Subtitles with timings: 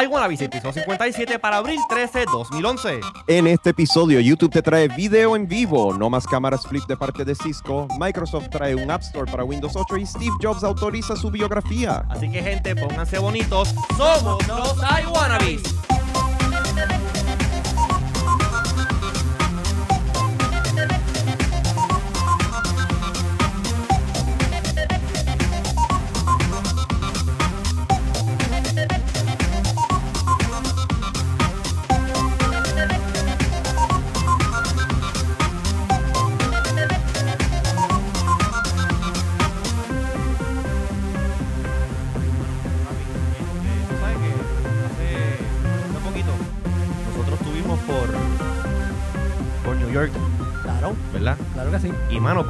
[0.00, 3.00] I Wanna Visit, episodio 57 para abril 13, 2011.
[3.26, 7.24] En este episodio, YouTube te trae video en vivo, no más cámaras flip de parte
[7.24, 11.32] de Cisco, Microsoft trae un App Store para Windows 8 y Steve Jobs autoriza su
[11.32, 12.04] biografía.
[12.10, 13.74] Así que, gente, pónganse bonitos.
[13.96, 15.97] Somos los I.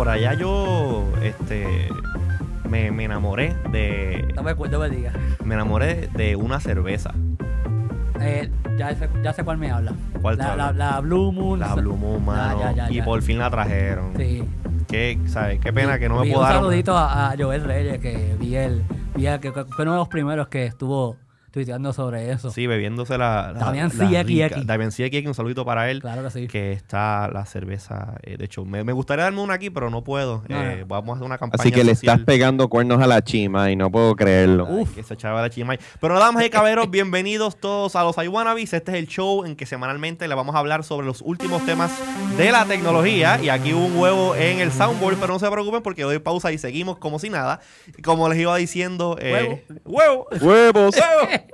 [0.08, 1.88] por allá yo este
[2.68, 5.14] me, me enamoré de No me, no me digas.
[5.44, 7.12] me enamoré de una cerveza.
[8.18, 9.92] Eh, ya, sé, ya sé cuál me habla.
[10.23, 11.60] ¿Cuál la, la, la Blue Moon.
[11.60, 12.59] La Blue Moon, mano.
[12.59, 14.15] Ya, ya, ya, y por fin la trajeron.
[14.16, 14.42] Sí.
[14.88, 15.60] Qué, ¿sabes?
[15.60, 16.52] Qué pena que no me puedo Un dar.
[16.52, 18.82] una- saludito a, a Joel Reyes, que vi el.
[19.15, 21.16] Vi que fue uno de los primeros que estuvo
[21.59, 22.51] tuiteando sobre eso.
[22.51, 23.52] Sí, bebiéndose la.
[23.52, 26.00] la Damián rica- Damián CXX, un saludito para él.
[26.00, 26.46] Claro que sí.
[26.46, 28.15] Que está la cerveza.
[28.23, 30.45] eh, de hecho, me, me gustaría darme una aquí, pero no puedo.
[30.48, 30.87] No, Eh, no.
[30.87, 31.60] Vamos a hacer una campaña.
[31.60, 34.68] Así que le estás pegando cuernos a la chima y no puedo creerlo.
[34.70, 35.78] Ay, que se echaba la chimay.
[36.00, 38.72] Pero damas y caballeros, bienvenidos todos a los iWannabes.
[38.72, 41.90] Este es el show en que semanalmente le vamos a hablar sobre los últimos temas
[42.37, 43.40] de la tecnología.
[43.43, 46.52] Y aquí hubo un huevo en el soundboard, pero no se preocupen porque doy pausa
[46.52, 47.60] y seguimos como si nada.
[48.04, 50.26] Como les iba diciendo, eh, huevo.
[50.38, 50.43] ¡Huevos!
[50.43, 50.90] ¡Huevo!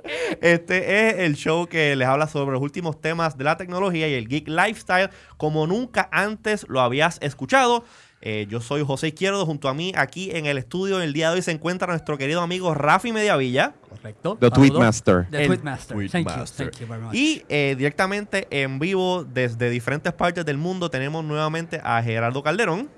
[0.41, 4.13] Este es el show que les habla sobre los últimos temas de la tecnología y
[4.13, 7.83] el geek lifestyle como nunca antes lo habías escuchado.
[8.21, 11.35] Eh, yo soy José Izquierdo, junto a mí aquí en el estudio el día de
[11.35, 13.75] hoy se encuentra nuestro querido amigo Rafi Mediavilla.
[13.87, 14.37] Correcto.
[14.39, 14.49] The.
[14.49, 15.27] Tweetmaster.
[15.29, 16.09] The El Tweetmaster.
[16.09, 16.45] Thank you.
[16.57, 17.13] Thank you very much.
[17.13, 22.89] Y eh, directamente en vivo desde diferentes partes del mundo tenemos nuevamente a Gerardo Calderón.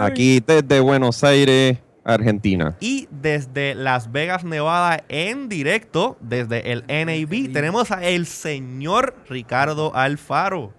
[0.00, 2.76] Aquí desde Buenos Aires, Argentina.
[2.80, 9.94] Y desde Las Vegas, Nevada, en directo, desde el NAB, tenemos a el señor Ricardo
[9.94, 10.72] Alfaro.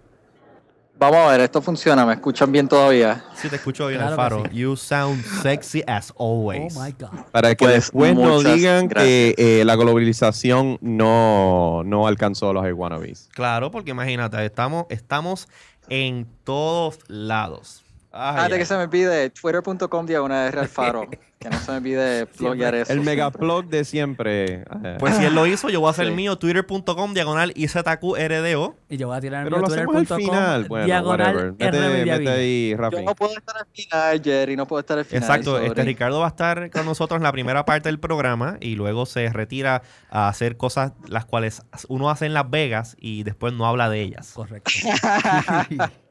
[0.99, 3.23] Vamos a ver, esto funciona, me escuchan bien todavía.
[3.35, 4.43] Si te escucho bien, Claro Alfaro.
[4.49, 4.57] sí.
[4.57, 6.75] You sound sexy as Oh always.
[6.75, 7.19] my God.
[7.31, 12.65] Para que Pues, después no digan que eh, la globalización no, no alcanzó a los
[12.73, 13.29] wannabes.
[13.35, 15.47] Claro, porque imagínate, estamos, estamos
[15.87, 17.83] en todos lados.
[18.17, 18.59] Antes ay.
[18.59, 21.07] que se me pide twitter.com diagonal Alfaro,
[21.39, 22.91] que no se me pide pluguear eso.
[22.91, 24.65] El megaplug de siempre.
[24.99, 28.75] Pues si él lo hizo, yo voy a hacer el mío, twitter.com, diagonal IZQRDO.
[28.89, 33.67] Y yo voy a tirar el pero mío twitter.com, diagonal Yo no puedo estar al
[33.73, 35.23] final, Jerry, no puedo estar al final.
[35.23, 35.83] Exacto, este.
[35.83, 39.29] Ricardo va a estar con nosotros en la primera parte del programa y luego se
[39.29, 43.89] retira a hacer cosas las cuales uno hace en Las Vegas y después no habla
[43.89, 44.31] de ellas.
[44.33, 44.71] Correcto.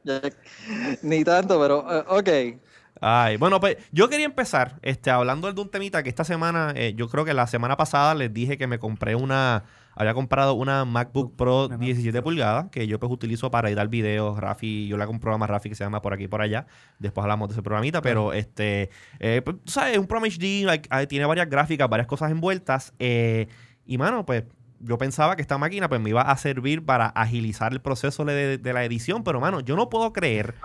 [1.01, 2.29] Ni tanto, pero eh, ok.
[3.01, 6.93] Ay, bueno, pues yo quería empezar este, hablando de un temita que esta semana, eh,
[6.95, 9.63] yo creo que la semana pasada les dije que me compré una,
[9.93, 14.39] había comprado una MacBook Pro Una 17 pulgadas, que yo pues utilizo para editar videos,
[14.39, 16.41] Rafi, yo le hago un programa a Rafi que se llama Por aquí y por
[16.41, 16.65] allá,
[16.97, 20.87] después hablamos de ese programita, pero este, eh, pues, sabes, es un programa HD, like,
[20.91, 23.47] ah, tiene varias gráficas, varias cosas envueltas, eh,
[23.85, 24.43] y mano, pues
[24.79, 28.57] yo pensaba que esta máquina pues me iba a servir para agilizar el proceso de,
[28.57, 30.55] de la edición, pero mano, yo no puedo creer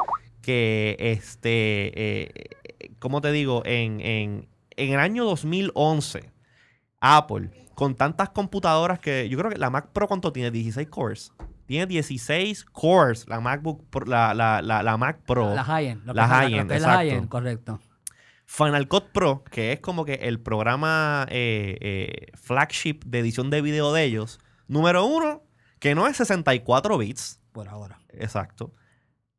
[0.43, 1.93] que este,
[2.25, 2.51] eh,
[2.99, 3.63] ¿cómo te digo?
[3.65, 6.31] En, en, en el año 2011,
[7.01, 10.51] Apple, con tantas computadoras que yo creo que la Mac Pro, ¿cuánto tiene?
[10.51, 11.33] 16 cores.
[11.67, 15.55] Tiene 16 cores la MacBook, Pro- la, la, la, la Mac Pro.
[15.55, 16.03] La high-end.
[16.13, 16.99] La high-end, es la exacto.
[16.99, 17.81] high-end, correcto.
[18.45, 23.63] Final Cut Pro, que es como que el programa eh, eh, flagship de edición de
[23.63, 24.41] video de ellos.
[24.69, 25.45] Número uno,
[25.79, 27.41] que no es 64 bits.
[27.53, 28.01] Por ahora.
[28.11, 28.75] Exacto.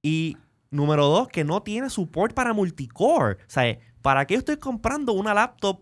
[0.02, 0.38] Y
[0.74, 3.36] número dos, que no tiene support para multicore.
[3.36, 5.80] O sea, ¿para qué estoy comprando una laptop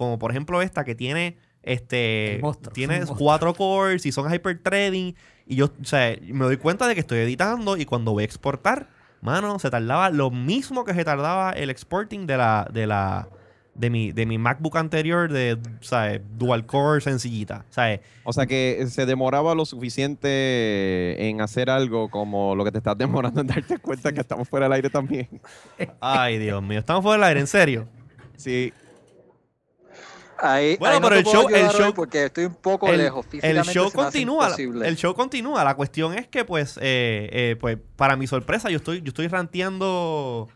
[0.00, 5.14] como por ejemplo esta que tiene este monstruo, tiene cuatro cores y son hyperthreading
[5.46, 8.24] y yo, o sea, me doy cuenta de que estoy editando y cuando voy a
[8.24, 8.88] exportar,
[9.20, 13.28] mano, se tardaba lo mismo que se tardaba el exporting de la de la
[13.80, 16.20] de mi, de mi MacBook anterior de, ¿sabes?
[16.38, 18.00] Dual core sencillita, ¿sabes?
[18.24, 22.96] O sea que se demoraba lo suficiente en hacer algo como lo que te estás
[22.98, 25.28] demorando en darte cuenta que estamos fuera del aire también.
[26.00, 27.88] Ay, Dios mío, estamos fuera del aire, en serio.
[28.36, 28.72] Sí,
[30.42, 33.26] Ahí, Bueno, ahí pero el show- el show- porque estoy un poco el, lejos.
[33.26, 34.56] el Físicamente show continúa.
[34.56, 35.62] El show continúa.
[35.64, 39.28] La cuestión es que, pues, eh, eh, pues, para mi sorpresa, yo estoy, yo estoy
[39.28, 40.48] ranteando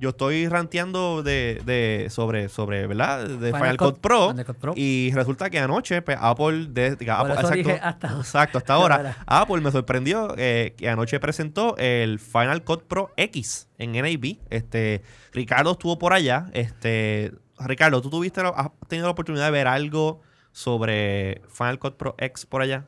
[0.00, 3.28] yo estoy ranteando de, de sobre, sobre, ¿verdad?
[3.28, 4.30] De Final, Final Cut, Cut- Pro.
[4.30, 4.72] Final Cut Pro.
[4.74, 8.20] Y resulta que anoche, pues, Apple, de, Apple- eso exacto, dije hasta ahora.
[8.22, 9.16] exacto, hasta ahora.
[9.26, 14.38] Apple me sorprendió eh, que anoche presentó el Final Cut Pro X en NAB.
[14.48, 15.02] Este,
[15.32, 16.46] Ricardo estuvo por allá.
[16.54, 21.96] Este, Ricardo, ¿tú tuviste, la- has tenido la oportunidad de ver algo sobre Final Cut
[21.96, 22.86] Pro X por allá?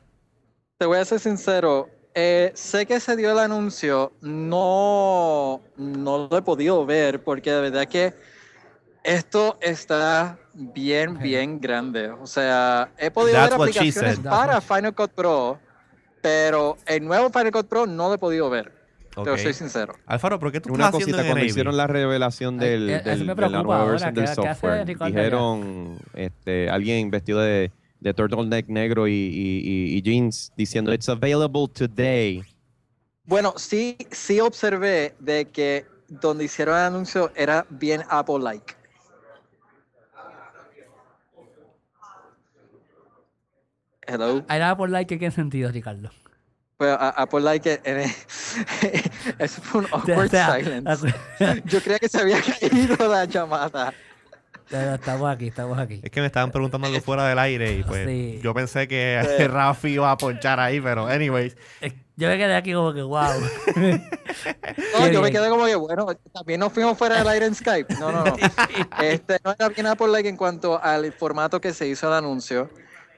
[0.79, 6.37] Te voy a ser sincero, eh, sé que se dio el anuncio, no, no lo
[6.37, 8.13] he podido ver porque de verdad que
[9.03, 12.09] esto está bien, bien grande.
[12.09, 15.59] O sea, he podido That's ver aplicaciones para Final Cut Pro,
[16.21, 18.71] pero el nuevo Final Cut Pro no lo he podido ver.
[19.15, 19.25] Ok.
[19.35, 19.93] Te soy sincero.
[20.07, 23.09] Alfaro, ¿por qué tú Una estás cosita, cuando hicieron la revelación Ay, del, eh, eso
[23.09, 27.71] del- me de la nueva versión ¿qué- del software, dijeron este, alguien vestido de,
[28.03, 32.43] de turtleneck negro y, y- y- y jeans diciendo It's available today.
[33.25, 38.75] Bueno, sí, sí observé de que donde hicieron el anuncio era bien Apple-like.
[44.05, 44.43] Hello.
[44.49, 46.09] Era por like, ¿qué sentido, Ricardo?
[46.77, 48.13] Pues Apple-like, eh,
[49.39, 51.13] eso fue un awkward O sea, silence.
[51.65, 53.93] Yo creía que se había caído la llamada.
[54.73, 55.99] Estamos aquí, estamos aquí.
[56.03, 58.39] Es que me estaban preguntando algo fuera del aire y pues Sí.
[58.43, 59.43] yo pensé que Sí.
[59.47, 61.55] Rafi iba a ponchar ahí, pero anyways.
[62.15, 63.23] Yo me quedé aquí como que, wow.
[64.99, 67.93] No, yo me quedé como que, bueno, también nos fuimos fuera del aire en Skype.
[67.99, 68.35] No, no, no.
[69.01, 72.69] Este, no era bien Apple-like en cuanto al formato que se hizo el anuncio.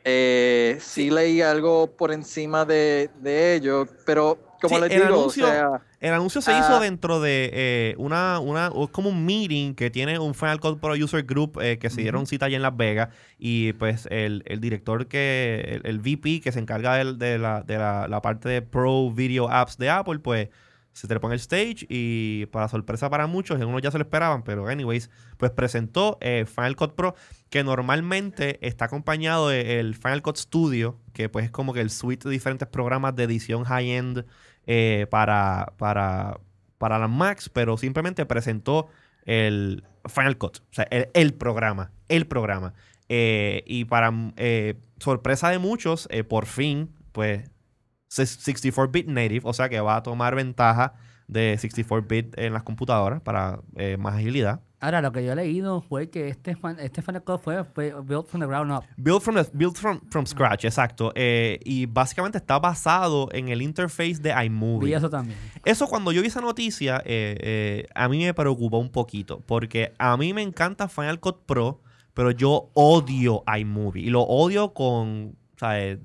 [0.03, 5.45] Eh, sí leí algo por encima de, de ello, pero como Sí, les digo, anuncio-
[5.45, 6.59] o sea, El anuncio se Ah.
[6.59, 10.93] hizo dentro de eh, una, una, como un meeting que tiene un Final Cut Pro
[10.93, 13.09] User Group eh, que se dieron cita allá en Las Vegas
[13.39, 17.61] y pues el, el director que, el, el VP que se encarga del- de, la,
[17.63, 20.49] de la, la parte de Pro Video Apps de Apple, pues
[20.93, 24.43] se trepó en el stage y para sorpresa para muchos, algunos ya se lo esperaban,
[24.43, 27.15] pero anyways, pues presentó eh, Final Cut Pro
[27.49, 32.29] que normalmente está acompañado del Final Cut Studio, que pues es como que el suite
[32.29, 34.23] de diferentes programas de edición high-end
[34.67, 36.39] eh, para, para,
[36.77, 38.87] para las Macs, pero simplemente presentó
[39.25, 42.73] el Final Cut, o sea, el, el programa, el programa.
[43.07, 47.49] Eh, y para eh, sorpresa de muchos, eh, por fin, pues
[48.09, 50.93] 64-bit native, o sea que va a tomar ventaja
[51.27, 53.59] de 64-bit en las computadoras para
[53.97, 54.61] más agilidad.
[54.85, 58.39] Ahora, lo que yo he leído fue que este, fan, este fue, fue built from
[58.41, 58.83] the ground up.
[58.97, 61.11] Build from, the- build from, from scratch, exacto.
[61.15, 64.89] Eh, y básicamente está basado en el interface de iMovie.
[64.89, 65.37] Vi eso también.
[65.65, 69.91] Eso cuando yo vi esa noticia, eh, eh, a mí me preocupó un poquito, porque
[69.97, 71.81] a mí me encanta Final Cut Pro,
[72.13, 74.03] pero yo odio iMovie.
[74.03, 75.97] Y lo odio con, o sea,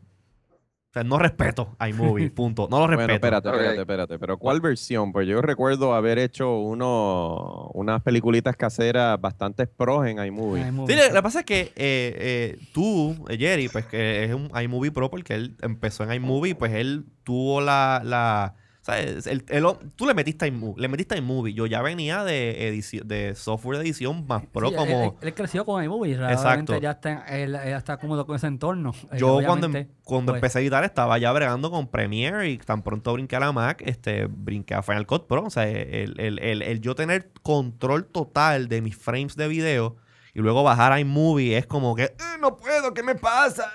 [0.90, 2.66] o sea, no respeto iMovie, punto.
[2.68, 3.06] No lo respeto.
[3.06, 4.18] Bueno, espérate, espérate, espérate.
[4.18, 5.12] Pero ¿cuál versión?
[5.12, 10.64] Pues yo recuerdo haber hecho uno, unas peliculitas caseras bastante pros en iMovie.
[10.64, 10.98] Sí, bien.
[11.08, 14.90] lo que pasa es que eh, eh, tú, eh, Jerry, pues que es un iMovie
[14.90, 18.02] Pro porque él empezó en iMovie, pues él tuvo la...
[18.04, 18.56] la
[18.90, 19.26] ¿sabes?
[19.26, 19.66] El- el-
[19.96, 21.54] tú le metiste iMovie, le metiste iMovie.
[21.54, 25.04] Yo ya venía de, software de edición más pro Sí, como...
[25.20, 26.42] él, él creció con iMovie, Exacto.
[26.42, 28.92] realmente ya está, él, él está cómodo con ese entorno.
[29.12, 32.58] Eh, Yo cuando, em- cuando pues, empecé a editar estaba ya bregando con Premiere y
[32.58, 35.44] tan pronto brinqué a la Mac, este, brinqué a Final Cut Pro.
[35.44, 39.96] O sea, el, el- el- el yo tener control total de mis frames de video
[40.34, 43.70] y luego bajar a iMovie es como que, "Eh, no puedo, ¿qué me pasa?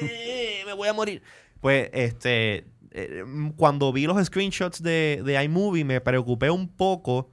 [0.00, 1.22] Eh, me voy a morir.
[1.60, 2.64] Pues, este,
[2.94, 3.24] eh,
[3.56, 7.30] cuando vi los screenshots de, de iMovie me preocupé un poco,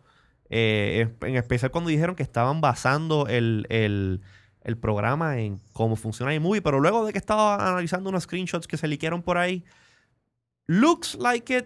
[0.50, 4.22] eh, en especial cuando dijeron que estaban basando el, el-
[4.63, 8.77] el programa en cómo funciona iMovie, pero luego de que estaba analizando unos screenshots que
[8.77, 9.63] se liquearon por ahí,
[10.68, 11.65] looks like it,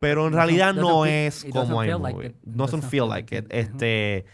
[0.00, 2.12] pero en realidad no es como iMovie.
[2.14, 2.34] like it.
[2.42, 3.46] Doesn't feel like it.
[3.50, 4.24] Este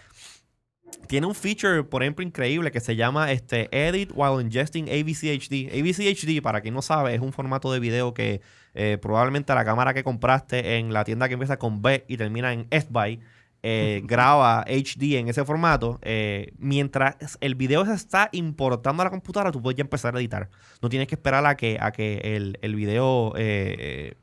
[1.06, 5.68] tiene un feature, por ejemplo, increíble que se llama este Edit while ingesting AVCHD.
[5.78, 8.40] AVCHD, para quien no sabe, es un formato de video que
[8.78, 12.52] eh, probablemente la cámara que compraste en la tienda que empieza con B y termina
[12.52, 13.20] en SBY
[13.64, 15.98] eh, graba HD en ese formato.
[16.02, 20.20] eh, mientras el video se está importando a la computadora, tú puedes ya empezar a
[20.20, 20.48] editar.
[20.80, 24.14] No tienes que esperar a que, a que el, el video eh,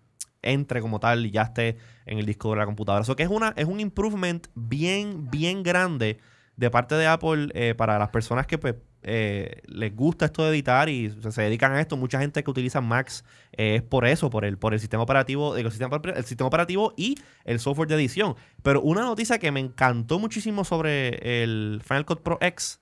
[0.42, 3.02] entre como tal y ya esté en el disco de la computadora.
[3.02, 6.20] Eso que es, una, es un improvement bien, bien grande
[6.56, 8.76] de parte de Apple para las personas que pues,
[9.08, 11.96] eh, les gusta esto de editar y se, se dedican a esto.
[11.96, 15.56] Mucha gente que utiliza Macs eh, es por eso, por el, por el sistema operativo,
[15.56, 18.36] el sistema, el sistema operativo y el software de edición.
[18.64, 22.82] Pero una noticia que me encantó muchísimo sobre el Final Cut Pro X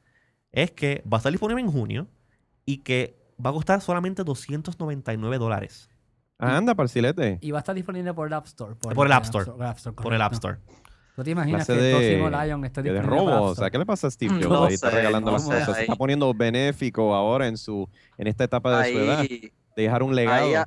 [0.53, 2.07] es que va a estar disponible en junio
[2.65, 5.89] y que va a costar solamente 299 dólares
[6.43, 7.39] anda, parcilete.
[7.41, 8.75] Y va a estar disponible por el App Store.
[8.75, 9.51] Por el App Store.
[9.65, 10.33] App Store, por el App.
[10.33, 10.57] Store.
[11.15, 13.41] ¿Tú te imaginas que el de, próximo Lion esté de robo.
[13.43, 13.69] O sea?
[13.69, 14.67] ¿qué le pasa a Steve No Jobs?
[14.69, 15.75] Ahí está sé, regalando no las sé, cosas.
[15.75, 19.19] Se está poniendo benéfico ahora en su en esta etapa de su edad.
[19.19, 20.65] Ahí, De dejar un legado.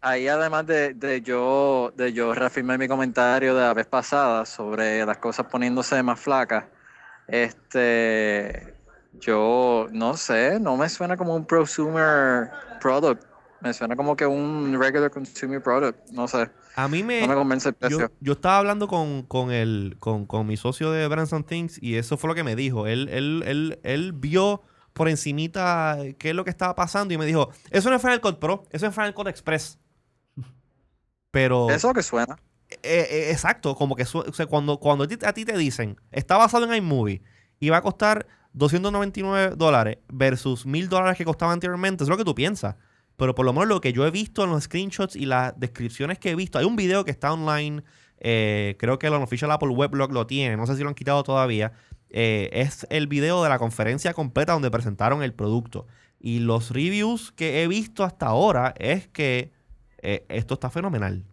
[0.00, 5.04] ahí además de, de yo de yo reafirmar mi comentario de la vez pasada sobre
[5.04, 6.64] las cosas poniéndose más flacas,
[7.26, 8.74] este
[9.20, 12.50] yo no sé, no me suena como un prosumer
[12.80, 13.24] product,
[13.60, 16.48] me suena como que un regular consumer product, no sé,
[16.78, 18.12] A mí me, no me convence el precio.
[18.20, 22.16] yo estaba hablando con, con, el, con, con mi socio de Branson Things y eso
[22.16, 22.86] fue lo que me dijo.
[22.86, 27.26] Él, él, él, él vio por encimita qué es lo que estaba pasando y me
[27.26, 29.76] dijo, eso no es Final Cut Pro, eso es Final Cut Express.
[31.32, 31.66] Pero...
[31.66, 32.38] Eso es lo que suena.
[32.70, 32.78] Eh,
[33.10, 36.36] eh, exacto, como que o sea, cuando, cuando a ti, a ti te dicen, está
[36.36, 37.22] basado en iMovie
[37.58, 42.24] y va a costar 299 dólares versus 1000 dólares que costaba anteriormente, es lo que
[42.24, 42.76] tú piensas.
[43.18, 46.18] Pero por lo menos lo que yo he visto en los screenshots y las descripciones
[46.18, 47.82] que he visto, hay un video que está online,
[48.20, 51.22] eh, creo que el Unofficial Apple Weblog lo tiene, no sé si lo han quitado
[51.24, 51.72] todavía.
[52.10, 55.86] eh, es el video de la conferencia completa donde presentaron el producto.
[56.20, 59.52] Y los reviews que he visto hasta ahora es que
[60.02, 61.24] eh, esto está fenomenal.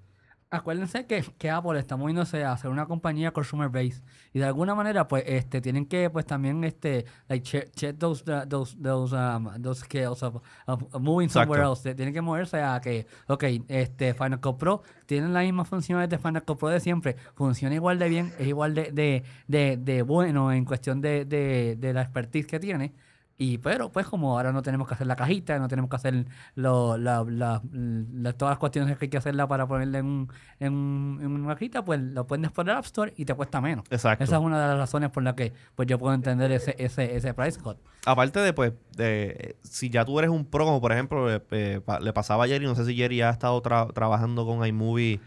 [0.56, 4.02] Acuérdense que, que Apple está moviéndose a hacer una compañía consumer base.
[4.34, 8.24] Y de alguna manera pues este tienen que pues también este like check, check those
[8.30, 11.96] uh, those those um, those scales of, of- moving somewhere else.
[11.96, 16.18] Tienen que moverse a que ok este Final Cut Pro tienen las mismas funciones de
[16.18, 17.16] Final Cut Pro de siempre.
[17.36, 21.76] Funciona igual de bien es igual de, de, de, de bueno en cuestión de, de,
[21.78, 22.94] de la expertise que tiene
[23.38, 26.26] y pero pues como ahora no tenemos que hacer la cajita, no tenemos que hacer
[26.56, 30.30] lo, la, la- la- todas las cuestiones que hay que hacerla para ponerle en, un-
[30.60, 33.60] en, un- en una cajita, pues lo pones por el App Store y te cuesta
[33.60, 33.84] menos.
[33.90, 34.24] Exacto.
[34.24, 37.16] Esa es una de las razones por las que pues yo puedo entender ese, ese,
[37.16, 37.78] ese price cut.
[38.06, 41.82] Aparte de, pues, de, si ya tú eres un pro, como por ejemplo eh, eh,
[41.84, 45.20] pa- le pasaba a Jerry, no sé si Jerry ha estado tra- trabajando con iMovie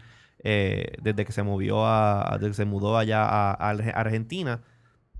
[0.43, 4.61] eh, desde que se movió a, desde que se mudó allá a, a Arge- Argentina.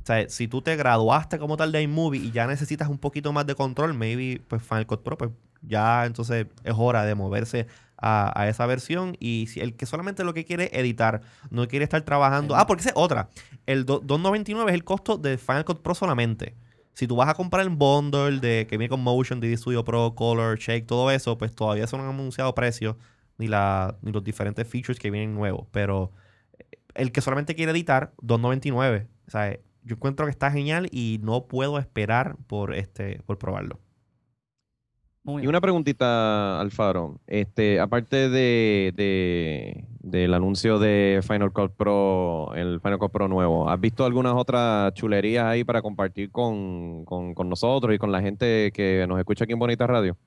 [0.04, 3.32] O sea, si tú te graduaste como tal de iMovie y ya necesitas un poquito
[3.34, 7.68] más de control, maybe pues Final Cut Pro, pues ya entonces es hora de moverse
[7.98, 9.16] a, a esa versión.
[9.20, 12.56] Y si el que solamente lo que quiere es editar, no quiere estar trabajando.
[12.56, 13.30] Ah, porque esa es otra.
[13.66, 16.56] El do- 299 es el costo de Final Cut Pro solamente.
[16.94, 20.16] Si tú vas a comprar el bundle de que viene con Motion, 3D Studio Pro,
[20.16, 22.96] Color, Shake, todo eso, pues todavía eso no han anunciado precios
[23.38, 25.68] ni, la, ni los diferentes features que vienen nuevos.
[25.72, 26.12] Pero
[26.58, 26.66] eh,
[26.96, 29.08] el que solamente quiere editar, 299.
[29.28, 33.80] O sea, yo encuentro que está genial y no puedo esperar por este por probarlo.
[35.24, 37.20] Muy Y una preguntita, Alfaro.
[37.28, 43.70] Este, aparte de, de- del anuncio de Final Cut Pro, el Final Cut Pro nuevo,
[43.70, 48.22] ¿has visto algunas otras chulerías ahí para compartir con, con- con nosotros y con la
[48.22, 50.18] gente que nos escucha aquí en Bonita Radio?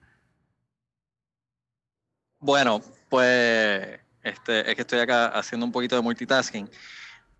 [2.38, 6.68] Bueno, pues este, es que estoy acá haciendo un poquito de multitasking.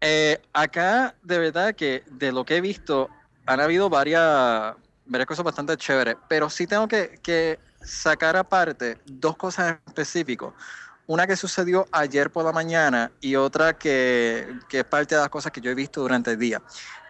[0.05, 3.09] Eh, acá, de verdad que de lo que he visto,
[3.47, 4.75] han habido varias,
[5.29, 10.55] cosas bastante chéveres, pero sí tengo que, sacar aparte dos cosas en específico.
[11.07, 15.31] Una que sucedió ayer por la mañana y otra que, que es parte de las
[15.31, 16.63] cosas que yo he visto durante el día.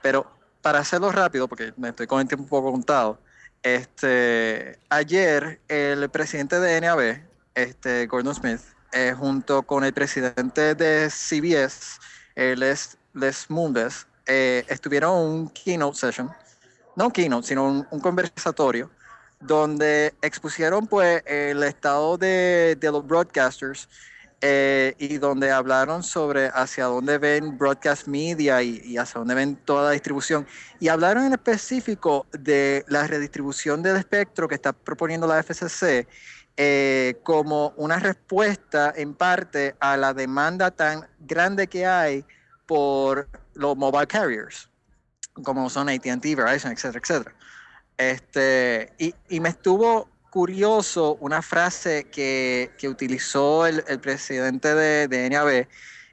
[0.02, 0.30] Pero
[0.60, 3.18] para hacerlo rápido, porque me estoy con el tiempo un poco contado,
[3.62, 7.22] este, ayer el presidente de NAB,
[7.54, 8.60] este, Gordon Smith,
[8.92, 11.98] eh, junto con el presidente de CBS,
[12.34, 16.30] eh, Les, Les Mundes, eh, estuvieron un keynote session,
[16.96, 18.90] no un keynote, sino un, un conversatorio,
[19.40, 23.88] donde expusieron pues el estado de, de los broadcasters
[24.44, 29.56] eh, y donde hablaron sobre hacia dónde ven broadcast media y, y hacia dónde ven
[29.56, 30.46] toda la distribución.
[30.80, 36.08] Y hablaron en específico de la redistribución del espectro que está proponiendo la FCC
[36.56, 42.24] eh, como una respuesta en parte a la demanda tan grande que hay
[42.66, 44.68] por los mobile carriers,
[45.42, 47.36] como son ATT, Verizon, etcétera, etcétera.
[47.96, 55.08] Este, y, y me estuvo curioso una frase que, que utilizó el, el presidente de,
[55.08, 55.68] de NAB,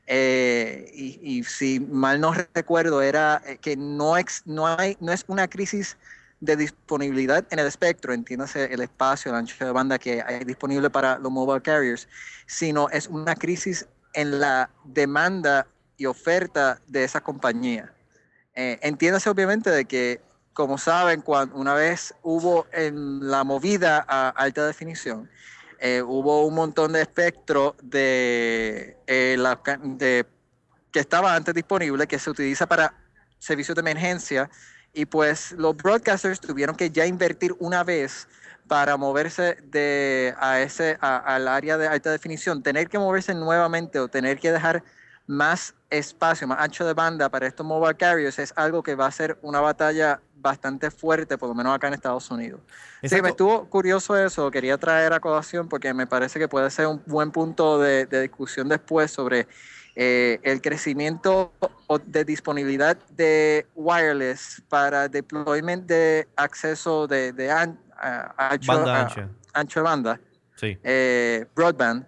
[0.07, 5.11] eh, y, y si mal no recuerdo, era eh, que no, ex- no, hay, no
[5.13, 5.97] es una crisis
[6.39, 10.89] de disponibilidad en el espectro, entiéndase el espacio, el ancho de banda que hay disponible
[10.89, 12.07] para los mobile carriers,
[12.47, 15.67] sino es una crisis en la demanda
[15.97, 17.93] y oferta de esa compañía.
[18.55, 20.21] Eh, entiéndase obviamente de que,
[20.53, 25.29] como saben, cuando una vez hubo en la movida a alta definición,
[25.79, 30.25] eh, hubo un montón de espectro de, eh, la de-
[30.91, 32.93] que estaba antes disponible, que se utiliza para
[33.37, 34.49] servicios de emergencia,
[34.93, 38.27] y pues los broadcasters tuvieron que ya invertir una vez
[38.67, 43.99] para moverse de a ese a- al área de alta definición, tener que moverse nuevamente
[43.99, 44.83] o tener que dejar
[45.27, 49.11] más espacio, más ancho de banda para estos mobile carriers es algo que va a
[49.11, 52.61] ser una batalla bastante fuerte, por lo menos acá en Estados Unidos.
[53.03, 56.87] Sí, me estuvo curioso eso, quería traer a colación porque me parece que puede ser
[56.87, 59.47] un buen punto de, de discusión después sobre
[59.95, 61.53] eh, el crecimiento
[61.97, 69.59] de disponibilidad de wireless para deployment de acceso de, de an- a- ancho, Banda a-
[69.59, 70.19] ancho banda,
[70.55, 70.77] Sí.
[70.83, 72.05] eh, broadband,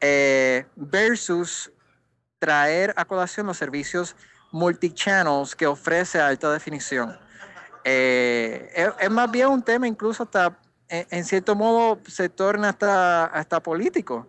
[0.00, 1.70] eh, versus
[2.38, 4.16] traer a colación los servicios
[4.50, 7.16] multichannels que ofrece alta definición.
[7.84, 10.58] Eh, es, es más bien un tema incluso hasta,
[10.88, 14.26] en, en cierto modo, se torna hasta, hasta político.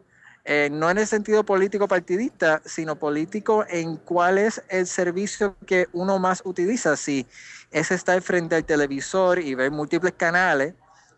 [0.53, 5.87] Eh, no en el sentido político partidista, sino político en cuál es el servicio que
[5.93, 6.97] uno más utiliza.
[6.97, 7.25] Si
[7.71, 10.73] es estar frente al televisor y ver múltiples canales,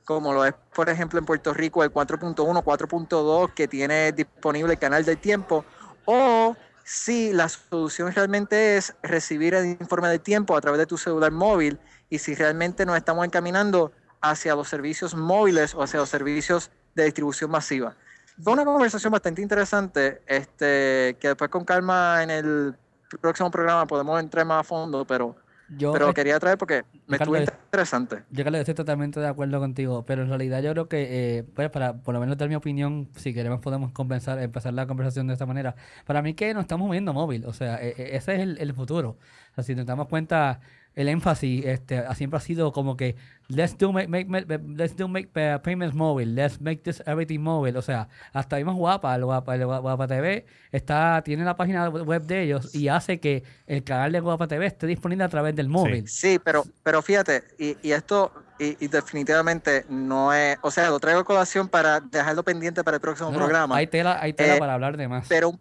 [0.05, 4.79] como lo es, por ejemplo, en Puerto Rico el 4.1, 4.2, que tiene disponible el
[4.79, 5.65] canal del tiempo,
[6.05, 10.99] o si la solución realmente es recibir el informe del tiempo a través de tu
[10.99, 16.09] celular móvil y si realmente nos estamos encaminando hacia los servicios móviles o hacia los
[16.09, 17.95] servicios de distribución masiva.
[18.41, 22.75] Fue una conversación bastante interesante, este, que después con calma en el
[23.21, 25.35] próximo programa podemos entrar más a fondo, pero,
[25.77, 28.23] Yo, pero eh, quería traer porque me estuvo interesante.
[28.31, 31.69] Yo Carlos, estoy totalmente de acuerdo contigo, pero en realidad yo creo que, eh, pues
[31.69, 35.33] para por lo menos dar mi opinión, si queremos podemos conversar, empezar la conversación de
[35.33, 35.75] esta manera.
[36.05, 38.73] Para mí que nos estamos moviendo móvil, o sea, e- e- ese es el, el
[38.73, 39.17] futuro.
[39.51, 40.59] O sea, si nos damos cuenta,
[40.95, 43.15] el énfasis este, ha- siempre ha sido como que
[43.47, 47.39] let's do make, make, make- let's do make uh, payments mobile, let's make this everything
[47.39, 47.77] mobile.
[47.77, 52.21] O sea, hasta vimos Guapa, el Guapa, el Guapa TV está, tiene la página web
[52.23, 55.67] de ellos y hace que el canal de Guapa TV esté disponible a través del
[55.69, 56.07] móvil.
[56.07, 60.99] Sí, pero, pero fíjate, y, y esto, y, y definitivamente no es, o sea, lo
[60.99, 63.75] traigo a colación para dejarlo pendiente para el próximo no, programa.
[63.75, 65.25] hay tela, hay tela Eh, para hablar de más.
[65.27, 65.59] Pero,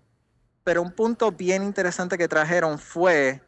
[0.65, 3.41] pero un punto bien interesante que trajeron fue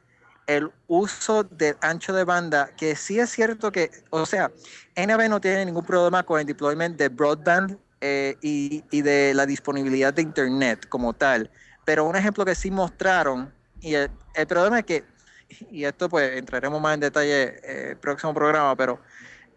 [0.47, 4.51] el uso del ancho de banda, que sí es cierto que, o sea,
[4.97, 9.47] NB no tiene ningún problema con el deployment de broadband eh, y, y de la
[9.47, 11.51] disponibilidad de Internet como tal.
[11.85, 15.05] Pero un ejemplo que sí mostraron, y el, el problema es que,
[15.71, 19.01] y esto pues entraremos más en detalle eh, el próximo programa, pero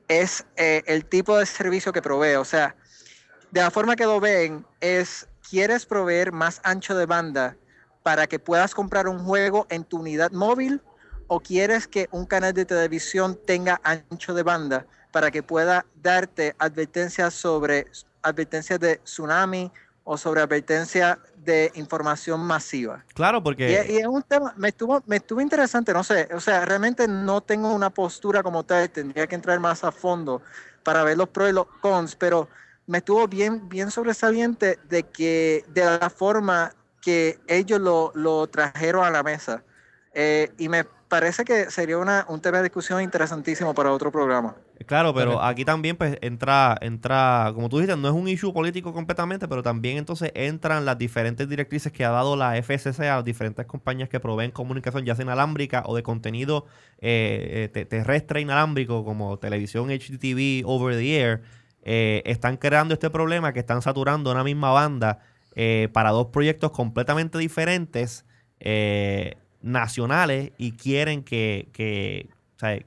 [0.08, 2.36] es eh, el tipo de servicio que provee.
[2.36, 2.76] O sea,
[3.52, 7.56] de la forma que lo ven es, ¿quieres proveer más ancho de banda
[8.08, 10.82] para que puedas comprar un juego en tu unidad móvil?
[11.28, 16.56] ¿O quieres que un canal de televisión tenga ancho de banda para que pueda darte
[16.58, 17.86] advertencias sobre
[18.22, 19.70] advertencias de tsunami
[20.06, 23.04] o sobre advertencias de información masiva?
[23.13, 26.39] Claro, Y, porque y es un tema, me estuvo, me estuvo interesante, no sé, o
[26.39, 30.41] sea, realmente no tengo una postura como tal, tendría que entrar más a fondo
[30.82, 32.48] para ver los pros y los cons, pero
[32.86, 39.05] me estuvo bien, bien sobresaliente de que, de la forma que ellos lo, lo trajeron
[39.05, 39.63] a la mesa.
[40.13, 44.55] Eh, y me parece que sería una, un tema de discusión interesantísimo para otro programa.
[44.86, 48.93] Claro, pero aquí también pues entra, entra, como tú dijiste, no es un issue político
[48.93, 53.25] completamente, pero también entonces entran las diferentes directrices que ha dado la FCC a las
[53.25, 56.65] diferentes compañías que proveen comunicación, ya sea inalámbrica o de contenido
[56.99, 61.41] eh, eh, te- terrestre inalámbrico, como televisión HDTV, over the air,
[61.81, 65.19] eh, están creando este problema que están saturando una misma banda
[65.60, 68.26] eh, para dos proyectos completamente diferentes,
[68.60, 72.30] eh, nacionales, y quieren que, que,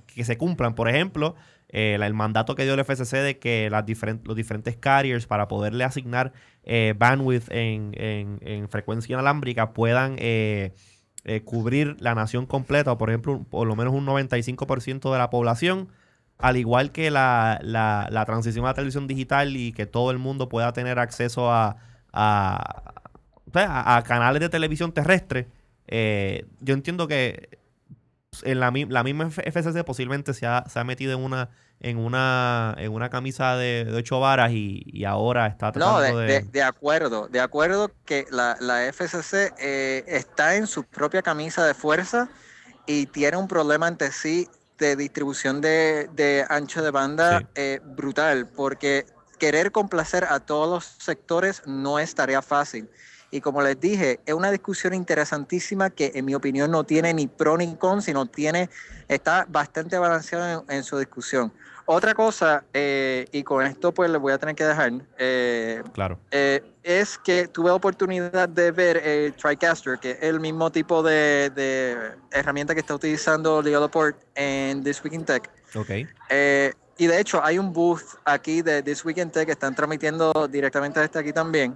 [0.06, 0.74] que se cumplan.
[0.76, 1.34] Por ejemplo,
[1.68, 6.32] eh, el mandato que dio el FCC de que los diferentes carriers para poderle asignar
[6.62, 10.16] eh, bandwidth en, en- en frecuencia inalámbrica puedan
[11.44, 15.88] cubrir la nación completa, o por ejemplo, por lo menos un 95% de la población,
[16.38, 20.18] al igual que la, la- la transición a la televisión digital y que todo el
[20.18, 21.76] mundo pueda tener acceso a,
[22.12, 22.94] a,
[23.54, 25.48] a- a canales de televisión terrestre.
[25.88, 27.58] eh, yo entiendo que
[28.44, 32.74] en la, la misma FCC posiblemente se ha, se ha metido en una en una
[32.78, 36.40] en una camisa de, de ocho varas y, y ahora está No, tratando de, de,
[36.40, 41.64] de- de acuerdo, de acuerdo que la, la FCC eh, está en su propia camisa
[41.66, 42.28] de fuerza
[42.86, 47.46] y tiene un problema ante sí de distribución de, de ancho de banda Sí.
[47.54, 49.06] eh, brutal, porque
[49.40, 52.88] querer complacer a todos los sectores no es tarea fácil.
[53.32, 57.26] Y como les dije, es una discusión interesantísima que en mi opinión no tiene ni
[57.26, 58.70] pro ni con, sino tiene,
[59.08, 61.52] está bastante balanceado en, en su discusión.
[61.86, 66.20] Otra cosa, eh, y con esto pues les voy a tener que dejar, eh, claro.
[66.30, 71.50] eh, es que tuve oportunidad de ver el TriCaster, que es el mismo tipo de,
[71.52, 75.50] de herramienta que está utilizando Leo Laporte en This Week in Tech.
[75.74, 75.90] Ok.
[77.00, 80.34] Y de hecho hay un booth aquí de This Week in Tech que están transmitiendo
[80.50, 81.74] directamente desde aquí también.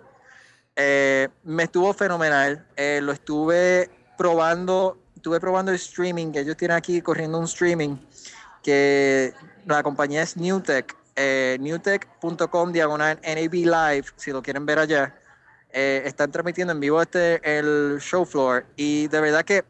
[0.77, 2.67] Eh, me estuvo fenomenal.
[2.77, 7.97] Eh, lo estuve probando, estuve probando el streaming, que ellos tienen aquí corriendo un streaming,
[8.63, 9.33] que
[9.65, 15.15] la compañía es Newtech, eh, newtech.com diagonal NAB Live, si lo quieren ver allá.
[15.73, 19.65] Eh, están transmitiendo en vivo este el show floor y de verdad que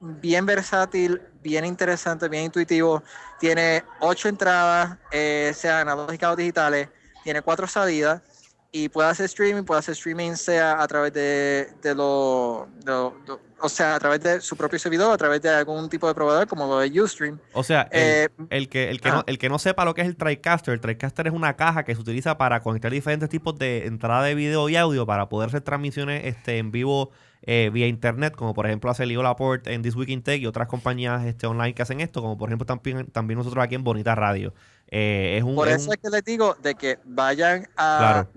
[0.00, 3.02] bien versátil, bien interesante, bien intuitivo.
[3.38, 6.88] Tiene ocho entradas, eh, sea analógicas o digitales,
[7.22, 8.22] tiene cuatro salidas
[8.70, 13.16] y puede hacer streaming, puede hacer streaming sea a través de, de lo, de lo-
[13.26, 16.14] de- o sea, a través de su propio servidor, a través de algún tipo de
[16.14, 17.40] proveedor como lo de Ustream.
[17.52, 20.02] O sea, el, Eh, el que, el, que no, el que no sepa lo que
[20.02, 23.58] es el TriCaster, el TriCaster es una caja que se utiliza para conectar diferentes tipos
[23.58, 27.10] de entrada de video y audio para poder hacer transmisiones este, en vivo
[27.42, 30.46] eh, vía internet, como por ejemplo hace Leo Laporte en This Week in Tech y
[30.46, 33.84] otras compañías este, online que hacen esto, como por ejemplo también, también nosotros aquí en
[33.84, 34.54] Bonita Radio.
[34.90, 37.98] Eh, es un, Por es eso un- es que les digo de que vayan a
[37.98, 38.30] Claro.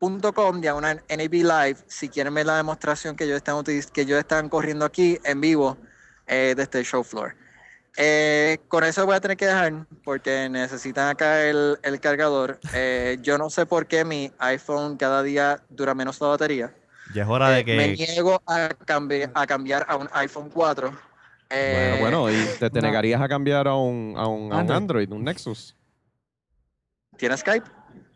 [0.00, 4.48] newtech.com diagonal NAB Live si quieren ver la demostración que ellos están, que ellos están
[4.48, 5.78] corriendo aquí en vivo
[6.26, 7.34] eh, de este show floor.
[7.96, 12.58] Eh, con eso voy a tener que dejar porque necesitan acá el, el cargador.
[12.74, 16.74] Eh, yo no sé por qué mi iPhone cada día dura menos la batería.
[17.14, 18.06] Ya es hora de Eh, Me que...
[18.08, 20.92] niego a, cambi- a cambiar a un iPhone 4.
[21.50, 22.86] Eh, Bueno, bueno, y te, te no.
[22.88, 25.10] negarías a cambiar a un, a un, a un Android.
[25.12, 25.76] Un Nexus.
[27.16, 27.66] ¿Tienes Skype?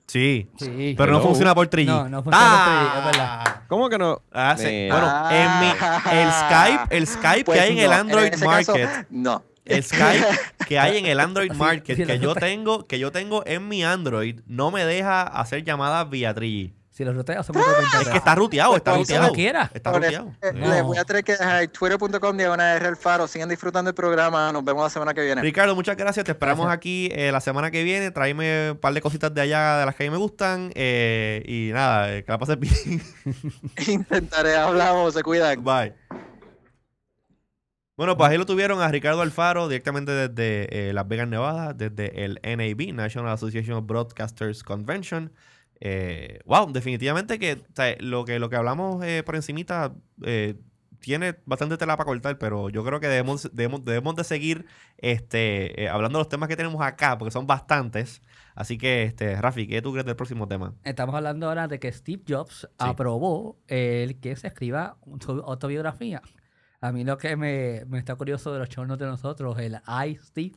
[0.06, 0.94] Sí, Sí.
[0.96, 1.84] pero no funciona por 3G.
[1.86, 3.62] No, no funciona por 3G, es verdad.
[3.68, 4.22] ¿Cómo que no?
[4.32, 4.64] Ah, sí.
[4.66, 5.66] Eh, Bueno, en mi,
[6.18, 9.42] el Skype, el Skype Pues que hay en el Android caso, Market, no.
[9.66, 10.26] el Skype
[10.66, 13.84] que hay en el Android Market sí, que yo tengo, que yo tengo en mi
[13.84, 16.72] Android, no me deja hacer llamadas vía 3G.
[16.98, 19.32] Si los ruteas son 120 Es que está ruteado, está ruteado.
[19.32, 19.70] quiera.
[19.72, 20.32] Está Por ruteado.
[20.52, 23.28] Les voy a tener que dejar twitter.com diagonal R el faro.
[23.28, 24.50] Sigan disfrutando el programa.
[24.50, 25.40] Nos vemos la semana que viene.
[25.40, 26.24] Ricardo, muchas gracias.
[26.24, 26.76] Te esperamos Gracias.
[26.76, 28.10] aquí eh, la semana que viene.
[28.10, 30.72] Tráeme un par de cositas de allá de las que a mí me gustan.
[30.74, 33.00] eh, y nada, eh, que la pases bien.
[33.86, 35.62] Intentaré, hablamos, se cuidan.
[35.62, 35.94] Bye.
[37.96, 42.24] Bueno, pues ahí lo tuvieron a Ricardo Alfaro directamente desde eh, Las Vegas, Nevada, desde
[42.24, 45.32] el NAB, National Association of Broadcasters Convention.
[45.80, 50.56] Eh, wow, definitivamente que o sea, lo que lo que hablamos eh, por encimita eh,
[50.98, 55.88] tiene bastante tela para cortar, pero yo creo que debemos, debemos, debemos de seguir este,
[55.88, 58.20] hablando de los temas que tenemos acá, porque son bastantes.
[58.56, 60.74] Así que, este, Rafi, ¿qué tú crees del próximo tema?
[60.82, 66.20] Estamos hablando ahora de que Steve Jobs aprobó el que se escriba su autobiografía.
[66.80, 70.16] A mí lo que me, me está curioso de los chornos de nosotros, el I,
[70.16, 70.56] Steve.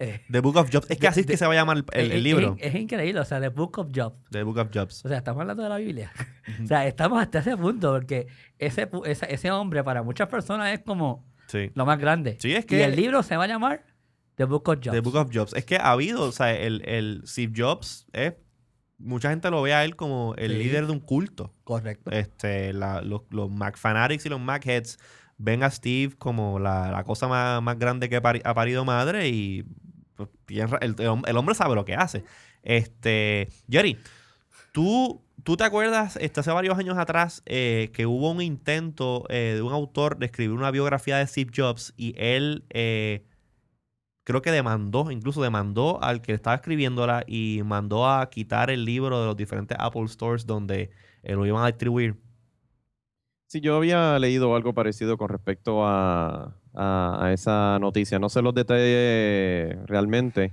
[0.00, 0.90] Eh, The Book of Jobs.
[0.90, 2.56] Es que De- así es que se va a llamar el, el- el es- libro.
[2.58, 4.16] Es, es increíble, o sea, The Book of Jobs.
[4.30, 5.04] The Book of Jobs.
[5.04, 6.10] O sea, estamos hablando de la Biblia.
[6.64, 8.26] o sea, estamos hasta ese punto, porque
[8.58, 11.70] ese, ese, ese hombre para muchas personas es como Sí.
[11.74, 12.36] lo más grande.
[12.40, 13.84] Sí, es Y que- el libro se va a llamar
[14.36, 14.92] The Book of Jobs.
[14.92, 15.52] The Book of Jobs.
[15.54, 18.34] Es que ha habido, o sea, el, el Steve Jobs es.
[19.02, 20.58] Mucha gente lo ve a él como el Sí.
[20.58, 21.54] líder de un culto.
[21.64, 22.10] Correcto.
[22.10, 24.98] Este, la- los, los Mac Fanatics y los Mac Heads
[25.38, 29.64] ven a Steve como la, la cosa más, más grande que ha parido madre y
[30.48, 32.24] el, el hom- el hombre sabe lo que hace.
[32.62, 33.98] Este, Jerry,
[34.72, 39.52] ¿tú, tú te acuerdas este, hace varios años atrás eh, que hubo un intento eh,
[39.56, 43.24] de un autor de escribir una biografía de Steve Jobs y él eh,
[44.24, 49.20] creo que demandó, incluso demandó al que estaba escribiéndola y mandó a quitar el libro
[49.20, 50.90] de los diferentes Apple Stores donde
[51.22, 52.16] lo iban a distribuir.
[53.46, 58.18] Sí, yo había leído algo parecido con respecto a, a- a esa noticia.
[58.18, 60.52] No sé los detalles realmente,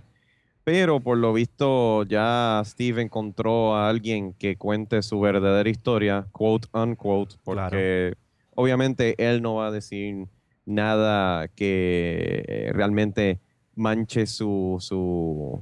[0.63, 6.67] pero por lo visto ya Steve encontró a alguien que cuente su verdadera historia, quote
[6.73, 8.15] unquote, porque
[8.55, 10.27] obviamente él no va a decir
[10.65, 13.39] nada que realmente
[13.75, 15.61] manche su, su,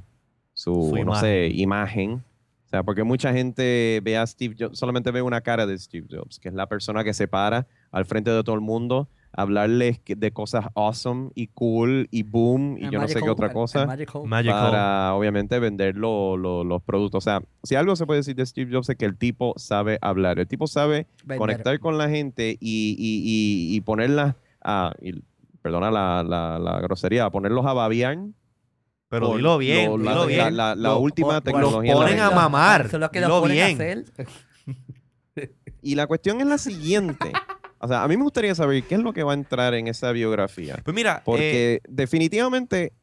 [0.53, 2.23] su, Su no sé, imagen.
[2.65, 6.07] O sea, porque mucha gente ve a Steve Jobs, solamente ve una cara de Steve
[6.09, 9.99] Jobs, que es la persona que se para al frente de todo el mundo hablarles
[10.05, 13.85] de cosas awesome y cool y boom y El yo no sé qué otra cosa
[13.85, 14.23] Magical-
[14.71, 17.17] para obviamente vender lo- lo- los productos.
[17.17, 19.97] O sea, si algo se puede decir de Steve Jobs es que el tipo sabe
[20.01, 21.37] hablar, el tipo sabe Vender.
[21.37, 25.21] conectar con la gente y, y, y, y ponerlas a, y-
[25.61, 28.17] perdona la, la, la grosería, ponerlos a babiar.
[29.09, 30.57] Pero dilo bien, lo- la, dilo la- bien.
[30.57, 31.93] la- la Lo- última o- los tecnología.
[31.93, 33.75] la ponen a mamar, Eso es lo que dilo los ponen a bien.
[33.75, 34.05] hacer.
[35.81, 37.31] Y la cuestión es la siguiente.
[37.79, 39.87] O sea, a mí me gustaría saber qué es lo que va a entrar en
[39.87, 40.79] esa biografía.
[40.83, 42.93] Pues mira, eh, Porque definitivamente,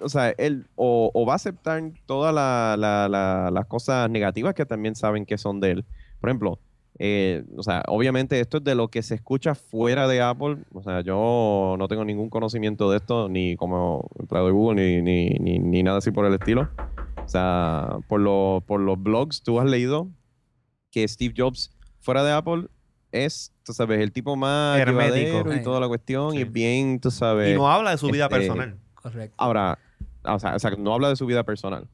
[0.00, 4.54] o sea, él o, o va a aceptar todas la- la- la- las cosas negativas
[4.54, 5.84] que también saben que son de él.
[6.20, 6.58] Por ejemplo,
[6.98, 10.58] eh, o sea, obviamente esto es de lo que se escucha fuera de Apple.
[10.72, 15.02] O sea, yo no tengo ningún conocimiento de esto, ni como empleado de Google, ni,
[15.02, 16.68] ni, ni, ni nada así por el estilo.
[17.24, 20.08] O sea, por, lo- por los blogs, tú has leído
[20.92, 22.68] que Steve Jobs fuera de Apple
[23.10, 25.52] es, tú sabes, el tipo más Hermético.
[25.54, 27.52] y toda la cuestión y es bien, tú sabes.
[27.52, 28.76] Y no habla de su vida este, personal.
[28.94, 29.34] Correcto.
[29.38, 29.78] Ahora,
[30.24, 31.88] o sea, o sea, no habla de su vida personal.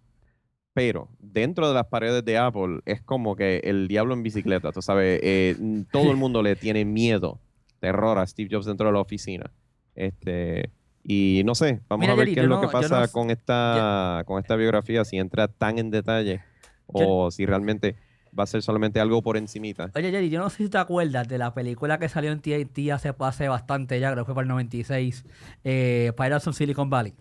[0.72, 4.82] Pero dentro de las paredes de Apple es como que el diablo en bicicleta, tú
[4.82, 5.56] sabes, eh,
[5.90, 7.40] todo el mundo le tiene miedo,
[7.80, 9.50] terror a Steve Jobs dentro de la oficina.
[9.96, 10.70] Este,
[11.02, 13.08] y no sé, vamos Mira, a ver Jerry, qué es lo no- que pasa no
[13.08, 16.40] con esta con esta biografía, si entra tan en detalle
[16.86, 17.96] o si realmente
[18.38, 19.90] va a ser solamente algo por encimita.
[19.94, 22.90] Oye, Jerry, yo no sé si te acuerdas de la película que salió en TNT
[22.92, 25.24] hace, hace bastante ya, creo que fue para el 96,
[25.64, 27.14] eh, Pirates of Silicon Valley.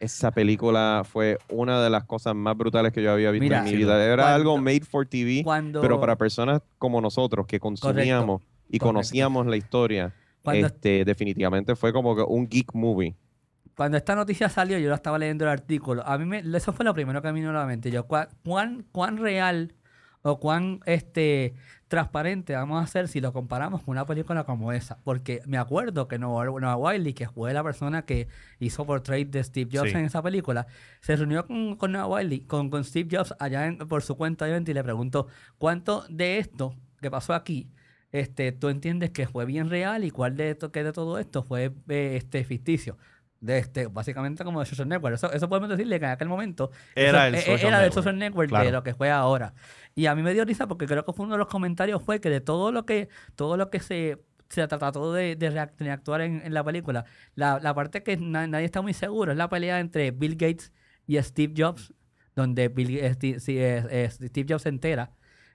[0.00, 3.64] Esa película fue una de las cosas más brutales que yo había visto Mira, en
[3.64, 4.04] mi vida.
[4.04, 5.42] Era cuando- algo made for TV.
[5.44, 8.86] Cuando, Pero para personas como nosotros que consumíamos y correcto.
[8.86, 10.12] conocíamos la historia,
[10.42, 13.14] Cuando- este, definitivamente fue como que un geek movie.
[13.76, 16.06] Cuando esta noticia salió, yo lo estaba leyendo el artículo.
[16.06, 17.90] A mí me, eso fue lo primero que me vino a la mente.
[17.90, 19.72] Yo, ¿cuán, cuán, cuán real
[20.26, 21.54] o cuán este
[21.86, 24.98] transparente vamos a hacer si lo comparamos con una película como esa?
[25.04, 28.26] Porque me acuerdo que Noah, Noah Wiley, que fue la persona que
[28.58, 29.96] hizo portrait de Steve Jobs Sí.
[29.98, 30.66] en esa película,
[31.02, 34.46] se reunió con, con Noah Wiley, con, con Steve Jobs allá en- por su cuenta
[34.46, 35.26] obviamente, y le preguntó
[35.58, 37.68] cuánto de esto que pasó aquí
[38.10, 41.42] este, tú entiendes que fue bien real y cuál de esto, que de todo esto
[41.42, 42.96] fue eh, este ficticio.
[43.44, 45.16] De este, básicamente como de Social Network.
[45.16, 47.88] Eso, eso podemos decirle que en aquel momento Era eso- el eh, Social era del
[47.88, 48.64] Network, Social Network claro.
[48.64, 49.52] de lo que fue ahora.
[49.94, 52.20] Y a mí me dio risa porque creo que fue uno de los comentarios fue
[52.20, 55.90] que de todo lo que, todo lo que se, se trató de, de react- de
[55.90, 57.04] actuar en, en la película,
[57.34, 60.72] la, la parte que na- nadie está muy seguro es la pelea entre Bill Gates
[61.06, 61.92] y Steve Jobs,
[62.34, 65.10] donde Bill, eh, Steve, sí, eh, eh, Steve Jobs se entera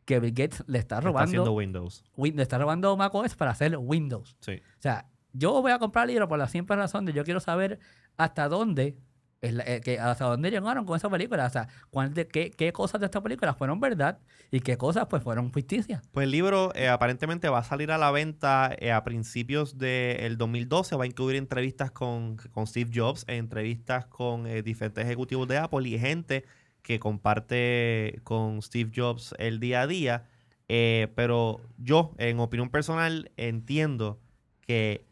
[0.05, 2.03] que Bill Gates le está Está haciendo robando, Windows.
[2.15, 4.37] Win- le está robando macOS para hacer Windows.
[4.41, 4.53] Sí.
[4.77, 7.39] O sea, yo voy a comprar el libro por la simple razón de yo quiero
[7.39, 7.79] saber
[8.17, 8.97] hasta dónde
[9.41, 11.45] eh, hasta dónde llegaron con esa película.
[11.45, 14.19] O sea, cuál de, qué, qué cosas de esta película fueron verdad
[14.51, 16.05] y qué cosas pues fueron ficticias.
[16.11, 20.37] Pues el libro eh, aparentemente va a salir a la venta eh, a principios del
[20.37, 20.97] 2012.
[20.97, 25.97] Va a incluir entrevistas con, con Steve Jobs, entrevistas con diferentes ejecutivos de Apple y
[25.97, 26.43] gente
[26.81, 30.25] que comparte con Steve Jobs el día a día.
[30.67, 34.19] Pero yo, en opinión personal, entiendo
[34.61, 35.08] que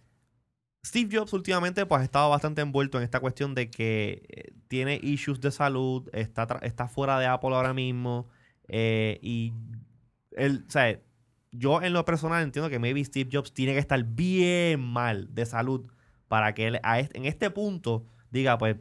[0.87, 4.99] Steve Jobs últimamente pues ha estado bastante envuelto en esta cuestión de que eh, tiene
[5.03, 8.29] issues de salud, está, está fuera de Apple ahora mismo
[8.69, 9.53] eh, y
[10.31, 10.97] él, o sea,
[11.51, 15.45] yo en lo personal entiendo que maybe Steve Jobs tiene que estar bien mal de
[15.45, 15.91] salud
[16.29, 18.77] para que él en este punto diga pues,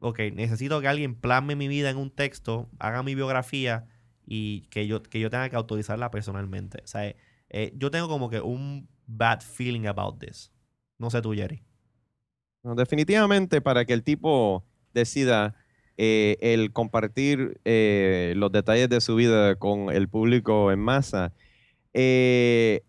[0.00, 3.86] ok, necesito que alguien plasme mi vida en un texto, haga mi biografía
[4.26, 6.82] y que yo, que yo tenga que autorizarla personalmente.
[6.84, 7.14] O sea,
[7.48, 10.52] eh, yo tengo como que un bad feeling about this.
[10.98, 11.62] No sé tú, Jerry.
[12.62, 15.54] No, definitivamente para que el tipo decida
[15.96, 21.32] eh, el compartir eh, los detalles de su vida con el público en masa,
[21.94, 22.82] eh,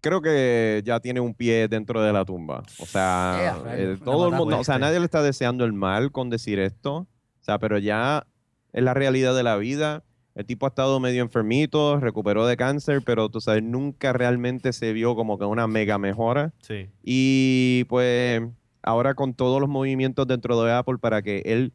[0.00, 2.62] creo que ya tiene un pie dentro de la tumba.
[2.78, 6.12] O sea, Yeah, eh, todo el mundo, o sea, nadie le está deseando el mal
[6.12, 7.06] con decir esto, o
[7.40, 8.26] sea, pero ya
[8.72, 10.04] es la realidad de la vida.
[10.38, 14.92] El tipo ha estado medio enfermito, recuperó de cáncer, pero tú sabes, nunca realmente se
[14.92, 16.52] vio como que una mega mejora.
[16.60, 16.86] Sí.
[17.02, 18.42] Y pues
[18.80, 21.72] ahora con todos los movimientos dentro de Apple para que él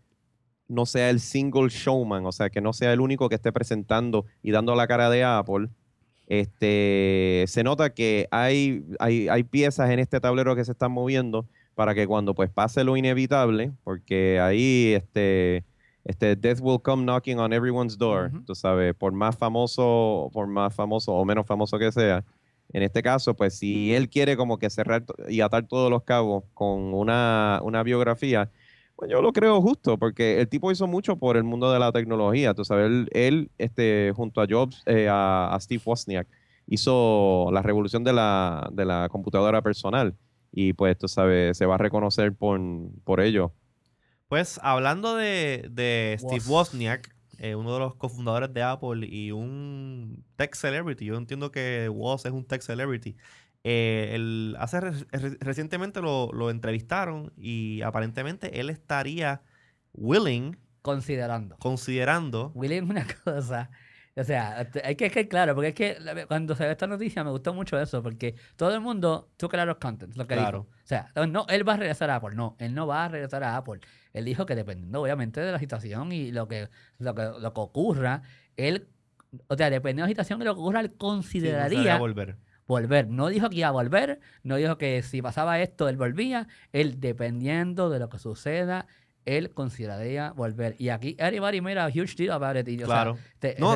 [0.69, 4.28] no sea el single showman, o sea, que no sea el único que esté presentando
[4.41, 5.67] y dando la cara de Apple,
[6.28, 11.49] este, se nota que hay, hay, hay piezas en este tablero que se están moviendo
[11.76, 15.65] para que cuando pues pase lo inevitable, porque ahí este,
[16.06, 18.44] este Death will come knocking on everyone's door, Ujú.
[18.46, 22.24] tú sabes, por más famoso, por más famoso o menos famoso que sea,
[22.72, 26.04] en este caso, pues si él quiere como que cerrar to- y atar todos los
[26.04, 28.50] cabos con una, una biografía,
[28.96, 31.92] pues yo lo creo justo, porque el tipo hizo mucho por el mundo de la
[31.92, 32.54] tecnología.
[32.54, 36.28] Tú sabes, él, él, este, junto a Jobs, eh, a, a Steve Wozniak,
[36.68, 40.16] hizo la revolución de la, de la computadora personal.
[40.52, 42.60] Y pues, tú sabes, se va a reconocer por,
[43.04, 43.52] por ello.
[44.34, 46.72] Pues hablando de, de Steve Woz.
[46.72, 51.88] Wozniak, eh, uno de los cofundadores de Apple y un tech celebrity, yo entiendo que
[51.88, 53.15] Woz es un tech celebrity.
[53.63, 59.43] eh, él hace re- re- recientemente lo, lo entrevistaron y aparentemente él estaría
[59.93, 61.56] willing, Considerando.
[61.60, 63.69] considerando, William es una cosa.
[64.15, 67.32] O sea, hay que ser claro, porque es que cuando se ve esta noticia me
[67.32, 70.67] gustó mucho eso, porque todo el mundo took a lot of content, lo que Claro.
[70.69, 70.78] dijo.
[70.84, 73.43] O sea, no, él va a regresar a Apple, no, él no va a regresar
[73.43, 73.80] a Apple.
[74.13, 77.60] Él dijo que dependiendo obviamente de la situación y lo que, lo que, lo que
[77.62, 78.21] ocurra,
[78.56, 78.88] él,
[79.47, 82.38] o sea, dependiendo de la situación y lo que ocurra, él sí, consideraría consideraría volver.
[82.67, 83.08] volver.
[83.08, 86.47] No dijo que iba a volver, no dijo que si pasaba esto, él volvía.
[86.71, 88.86] Él, dependiendo de lo que suceda
[89.25, 90.75] él consideraría volver.
[90.79, 92.67] Y aquí everybody made a huge deal about it.
[92.67, 93.17] Y, o sea, Claro.
[93.39, 93.75] te- No,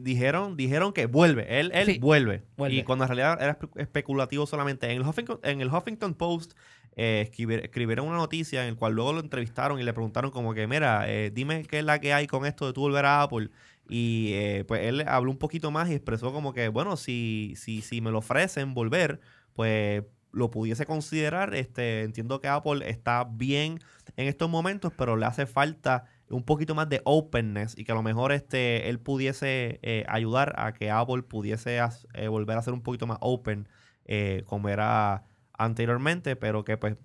[0.00, 1.60] dijeron, dijeron que vuelve.
[1.60, 2.42] Él, él Sí, vuelve.
[2.56, 2.76] vuelve.
[2.76, 4.86] Y cuando en realidad era espe- especulativo solamente.
[4.90, 6.52] En el Huffington, en el Huffington Post
[6.94, 10.52] eh, escribi- escribieron una noticia en el cual luego lo entrevistaron y le preguntaron como
[10.52, 13.22] que, mira, eh, dime qué es la que hay con esto de tú volver a
[13.22, 13.48] Apple.
[13.88, 17.80] Y eh, pues él habló un poquito más y expresó como que, bueno, si, si,
[17.82, 19.20] si me lo ofrecen volver,
[19.54, 21.54] pues lo pudiese considerar.
[21.54, 23.80] Este, entiendo que Apple está bien
[24.16, 27.94] en estos momentos, pero le hace falta un poquito más de openness y que a
[27.94, 31.78] lo mejor este él pudiese eh, ayudar a que Apple pudiese
[32.14, 33.68] eh, volver a ser un poquito más open
[34.04, 36.96] eh, como era anteriormente, pero que pues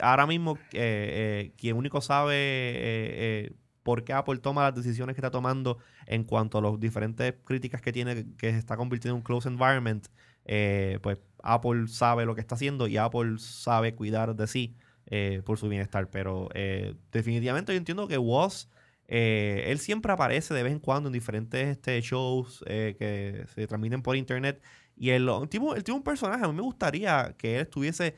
[0.00, 5.78] ahora mismo eh, quien único sabe por qué Apple toma las decisiones que está tomando
[6.06, 9.48] en cuanto a las diferentes críticas que tiene, que se está convirtiendo en un close
[9.48, 10.06] environment,
[11.02, 15.58] pues Apple sabe lo que está haciendo y Apple sabe cuidar de sí eh, por
[15.58, 16.08] su bienestar.
[16.10, 18.68] Pero eh, definitivamente yo entiendo que Woz,
[19.08, 23.66] eh, él siempre aparece de vez en cuando en diferentes este, shows eh, que se
[23.66, 24.62] transmiten por internet.
[24.96, 28.14] Y el, el tipo, el tipo un personaje, a mí me gustaría que él estuviese,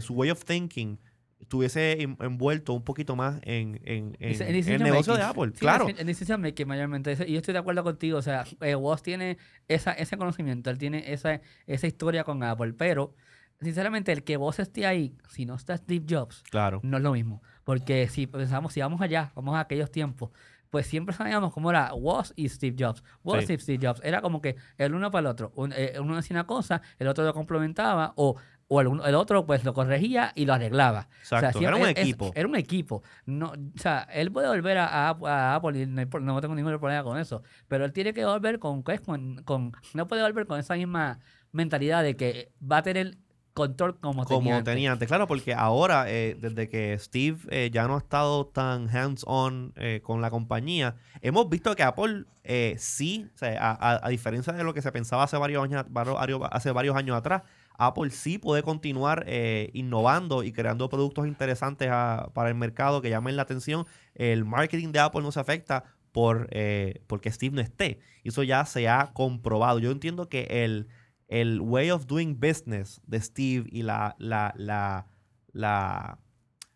[0.00, 0.98] su way of thinking
[1.40, 5.22] estuviese en- envuelto un poquito más en, en- el negocio de.
[5.22, 5.50] Apple.
[5.54, 5.86] Sí, claro.
[5.88, 7.16] En decision making mayormente.
[7.26, 8.18] Y yo estoy de acuerdo contigo.
[8.18, 8.44] O sea,
[8.78, 9.38] Woz tiene
[9.68, 12.72] esa, ese conocimiento, él tiene esa, esa historia con Apple.
[12.74, 13.14] Pero,
[13.60, 16.80] sinceramente, el que Woz esté ahí, si no está Steve Jobs, Claro.
[16.82, 17.42] no es lo mismo.
[17.64, 20.30] Porque si pensamos, si vamos allá, vamos a aquellos tiempos,
[20.70, 23.02] pues siempre sabíamos cómo era Woz y Steve Jobs.
[23.22, 23.54] Woz Sí.
[23.54, 24.00] y Steve Jobs.
[24.04, 25.52] Era como que el uno para el otro.
[25.54, 28.36] Un- eh, uno decía una cosa, el otro lo complementaba, o,
[28.70, 31.08] o el, otro pues lo corregía y lo arreglaba.
[31.20, 31.46] Exacto.
[31.46, 32.32] era siempre un es- es- equipo.
[32.34, 33.02] era un equipo.
[33.24, 35.08] No, o sea, él puede volver a,
[35.54, 37.42] Apple y no, no tengo ningún problema con eso.
[37.66, 41.18] Pero él tiene que volver con, pues, con, con- no puede volver con esa misma
[41.50, 43.16] mentalidad de que va a tener
[43.58, 44.74] control como, como tenía antes.
[44.74, 45.08] tenía antes.
[45.08, 50.00] Claro, porque ahora, eh, desde que Steve eh, ya no ha estado tan hands-on eh,
[50.02, 54.52] con la compañía, hemos visto que Apple eh, sí, o sea, a, a- a diferencia
[54.54, 56.16] de lo que se pensaba hace varios años, varios-
[56.50, 57.42] hace varios años atrás,
[57.80, 63.10] Apple sí puede continuar eh, innovando y creando productos interesantes a- para el mercado que
[63.10, 63.86] llamen la atención.
[64.14, 68.00] El marketing de Apple no se afecta por eh, porque Steve no esté.
[68.24, 69.78] Eso ya se ha comprobado.
[69.78, 70.88] Yo entiendo que el,
[71.28, 75.06] el way of doing business de Steve y la, la, la,
[75.52, 76.18] la,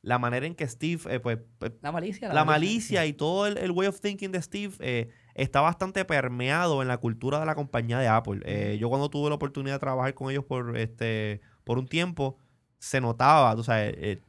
[0.03, 2.33] la manera en que Steve, eh, pues, pues, La malicia.
[2.33, 6.83] la malicia y todo el, el way of thinking de Steve eh, está bastante permeado
[6.83, 8.41] en la cultura de la compañía de Apple.
[8.45, 12.37] Eh, yo cuando tuve la oportunidad de trabajar con ellos por, este, por un tiempo,
[12.79, 14.21] se notaba, tú sabes, eh,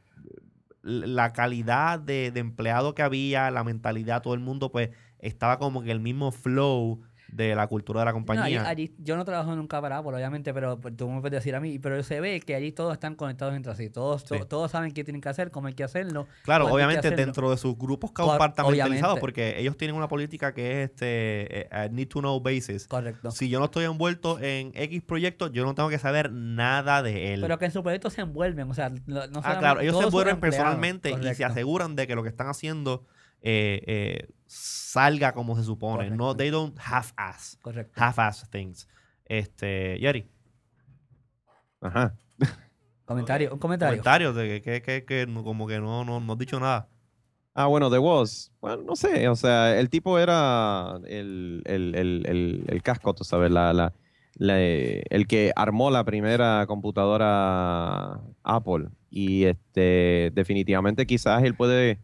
[0.82, 5.82] la calidad de, de empleado que había, la mentalidad, todo el mundo pues estaba como
[5.82, 8.68] que el mismo flow de la cultura de la No, allí- compañía.
[8.68, 11.60] allí- yo no trabajo nunca para Apple, obviamente, pero pues, tú me puedes decir a
[11.60, 13.90] mí, pero se ve que allí todos están conectados entre sí.
[13.90, 14.40] Todos, to- Sí.
[14.48, 16.26] todos saben qué tienen que hacer, cómo hay que hacerlo.
[16.44, 17.16] Claro, obviamente hacerlo.
[17.24, 22.08] dentro de sus grupos compartamentalizados, porque ellos tienen una política que es este eh, need
[22.08, 22.86] to know basis.
[22.86, 23.30] Correcto.
[23.30, 27.34] Si yo no estoy envuelto en X proyecto, yo no tengo que saber nada de
[27.34, 27.40] él.
[27.40, 30.40] Pero que en su proyecto se envuelven, o sea, no, ah, claro, ellos se envuelven
[30.40, 33.04] personalmente y se aseguran de que lo que están haciendo
[33.46, 36.10] eh, eh, salga como se supone.
[36.10, 37.58] No, they don't half-ass.
[37.62, 37.92] Correcto.
[37.94, 38.88] Half-ass things.
[39.26, 40.28] Este, Yeri,
[41.80, 42.14] Ajá.
[43.04, 43.92] Comentario, un comentario.
[43.98, 46.88] comentarios de que, que, que- como que no, no, no has dicho nada.
[47.54, 48.50] Ah, bueno, The Woz.
[48.60, 53.22] Bueno, no sé, o sea, el tipo era el, el, el, el, el casco, tú
[53.22, 53.92] sabes, la, la,
[54.36, 58.88] la, eh, el que armó la primera computadora Apple.
[59.10, 62.00] Y este, definitivamente quizás él puede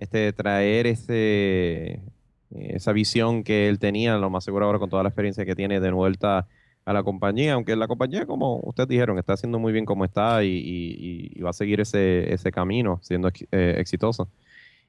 [0.00, 2.02] este, traer ese,
[2.50, 5.80] esa visión que él tenía, lo más seguro ahora con toda la experiencia que tiene
[5.80, 6.48] de vuelta
[6.84, 10.44] a la compañía, aunque la compañía, como ustedes dijeron, está haciendo muy bien como está
[10.44, 14.30] y, y- y va a seguir ese, ese camino siendo eh, exitoso.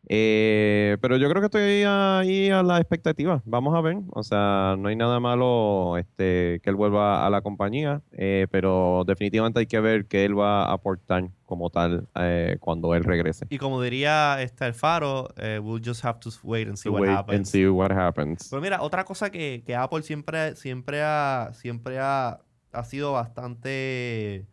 [0.07, 3.41] Eh, pero yo creo que estoy ahí a la expectativa.
[3.45, 3.97] Vamos a ver.
[4.11, 9.03] O sea, no hay nada malo este, que él vuelva a la compañía, eh, pero
[9.05, 13.45] definitivamente hay que ver qué él va a aportar como tal eh, cuando él regrese.
[13.49, 17.11] Y como diría este Alfaro, eh, we'll just have to wait and see what wait
[17.11, 17.37] happens.
[17.37, 18.47] and see what happens.
[18.49, 22.39] Pero mira, otra cosa que, que Apple siempre, siempre ha, siempre ha,
[22.71, 24.47] ha sido bastante.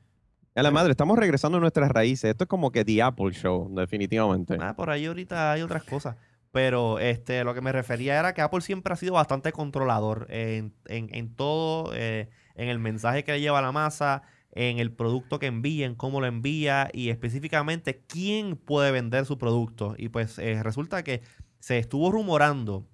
[0.58, 2.32] A la madre, estamos regresando a nuestras raíces.
[2.32, 4.56] Esto es como que The Apple Show, definitivamente.
[4.60, 6.16] Ah, por ahí ahorita hay otras cosas.
[6.50, 10.74] Pero este, lo que me refería era que Apple siempre ha sido bastante controlador en,
[10.86, 15.38] en, todo, eh, en el mensaje que le lleva a la masa, en el producto
[15.38, 19.94] que envía, en cómo lo envía y específicamente quién puede vender su producto.
[19.96, 21.22] Y pues eh, resulta que
[21.60, 22.84] se estuvo rumorando.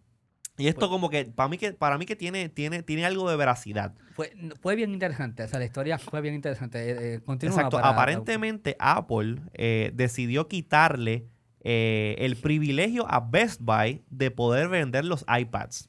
[0.57, 3.37] Y esto como que para mí que para mí que tiene tiene tiene algo de
[3.37, 3.93] veracidad.
[4.15, 6.79] Fue, fue bien interesante, o sea, la historia fue bien interesante.
[6.91, 7.79] Eh, eh, continúa Exacto.
[7.79, 11.27] para- Aparentemente Apple eh, decidió quitarle
[11.67, 15.89] eh, el privilegio a Best Buy de poder vender los iPads.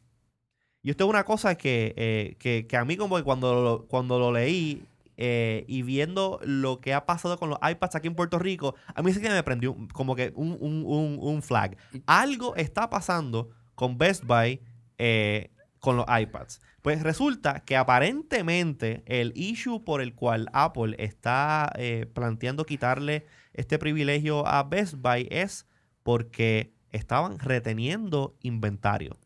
[0.81, 4.17] Y esto es una cosa que, que, que a mí como que cuando lo, cuando
[4.19, 4.83] lo leí
[5.17, 9.11] y viendo lo que ha pasado con los iPads aquí en Puerto Rico, a mí
[9.13, 11.75] sí que me prendió como que un, un- un- un flag.
[12.05, 14.61] Algo está pasando con Best Buy
[14.97, 16.61] eh, con los iPads.
[16.81, 23.79] Pues resulta que aparentemente el issue por el cual Apple está eh, planteando quitarle este
[23.79, 25.67] privilegio a Best Buy es
[26.03, 29.17] porque estaban reteniendo inventario.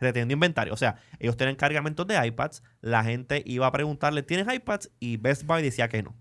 [0.00, 0.74] Reteniendo inventario.
[0.74, 2.62] O sea, ellos tienen cargamentos de iPads.
[2.80, 4.90] La gente iba a preguntarle, ¿tienes iPads?
[4.98, 6.14] Y Best Buy decía que no.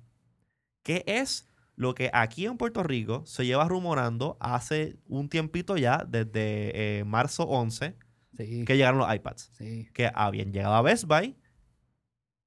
[0.83, 6.05] ¿Qué es lo que aquí en Puerto Rico se lleva rumorando hace un tiempito ya,
[6.07, 7.95] desde eh, marzo 11,
[8.37, 9.51] Sí, que llegaron los iPads?
[9.53, 9.87] sí.
[9.93, 11.35] Que habían llegado a Best Buy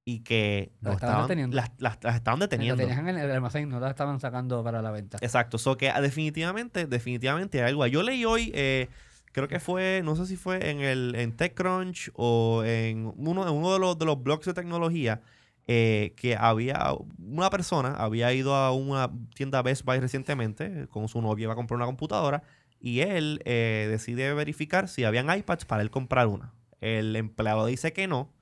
[0.04, 1.56] y que Las estaban deteniendo.
[1.56, 2.82] las, las- las estaban Las deteniendo.
[2.82, 5.18] tenían en el almacén, no las estaban sacando para la venta.
[5.20, 7.86] Exacto, so que ah, definitivamente, definitivamente hay algo.
[7.86, 8.88] Yo leí hoy, eh,
[9.32, 13.54] creo que fue, no sé si fue en el en TechCrunch o en uno, en
[13.54, 15.20] uno de los de los blogs de tecnología,
[15.68, 21.22] eh, que había una persona había ido a una tienda Best Buy recientemente con su
[21.22, 22.42] novia iba a comprar una computadora
[22.80, 26.54] y él eh, decide verificar si habían iPads para él comprar una.
[26.80, 28.32] El empleado dice que no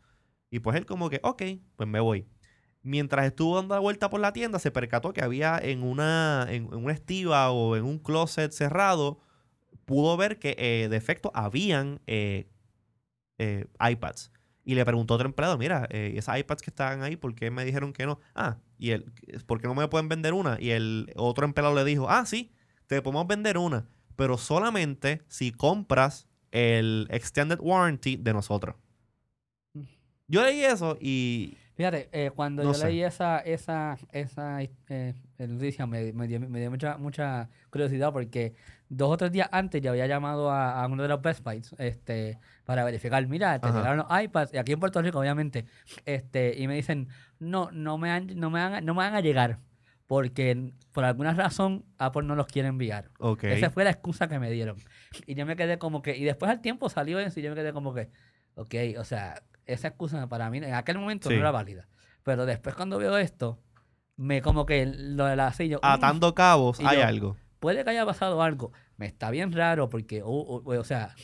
[0.50, 1.42] y pues él como que, ok,
[1.76, 2.26] pues me voy.
[2.82, 6.66] Mientras estuvo dando la vuelta por la tienda, se percató que había en una, en,
[6.66, 9.18] en una estiva o en un closet cerrado,
[9.86, 12.48] pudo ver que eh, de efecto habían eh,
[13.38, 14.32] eh, iPads.
[14.68, 17.52] Y le preguntó a otro empleado, mira, eh, esas iPads que estaban ahí, ¿por qué
[17.52, 18.18] me dijeron que no?
[18.34, 19.12] Ah, y él,
[19.46, 20.58] ¿por qué no me pueden vender una?
[20.60, 22.50] Y el otro empleado le dijo, ah, sí,
[22.88, 28.74] te podemos vender una, pero solamente si compras el Extended Warranty de nosotros.
[30.26, 32.86] Yo leí eso y Fíjate, eh, cuando No yo sé.
[32.88, 38.54] leí esa, esa, esa eh, noticia me, me dio, me dio mucha, mucha curiosidad porque
[38.88, 41.74] dos o tres días antes yo había llamado a, a uno de los Best Buys
[41.78, 45.64] este, para verificar, mira, te llegaron los iPads, y aquí en Puerto Rico obviamente,
[46.04, 47.08] este, y me dicen,
[47.38, 49.58] no, no me, han, no, me van, a- no me van a llegar
[50.06, 53.10] porque por alguna razón Apple no los quiere enviar.
[53.56, 54.76] Esa fue la excusa que me dieron.
[55.26, 57.56] Y yo me quedé como que, y después al tiempo salió eso y yo me
[57.56, 58.10] quedé como que,
[58.54, 61.34] ok, o sea, esa excusa para mí en aquel momento Sí.
[61.34, 61.88] no era válida.
[62.22, 63.58] Pero después cuando veo esto,
[64.16, 67.36] me como que lo de la silla, Atando cabos, Y hay yo- algo.
[67.60, 68.72] Puede que haya pasado algo.
[68.96, 70.26] Me está bien raro porque, uh,
[70.64, 71.14] uh, o sea,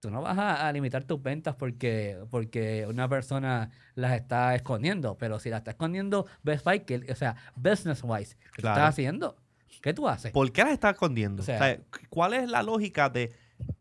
[0.00, 5.16] tú no vas a, a limitar tus ventas porque, porque una persona las está escondiendo.
[5.18, 8.76] Pero si las está escondiendo Best Buy, que, o sea, business wise, ¿qué Claro.
[8.76, 9.36] estás haciendo?
[9.82, 10.32] ¿Qué tú haces?
[10.32, 11.42] ¿Por qué las estás escondiendo?
[11.42, 11.78] O sea- O sea,
[12.10, 13.32] ¿Cuál es la lógica de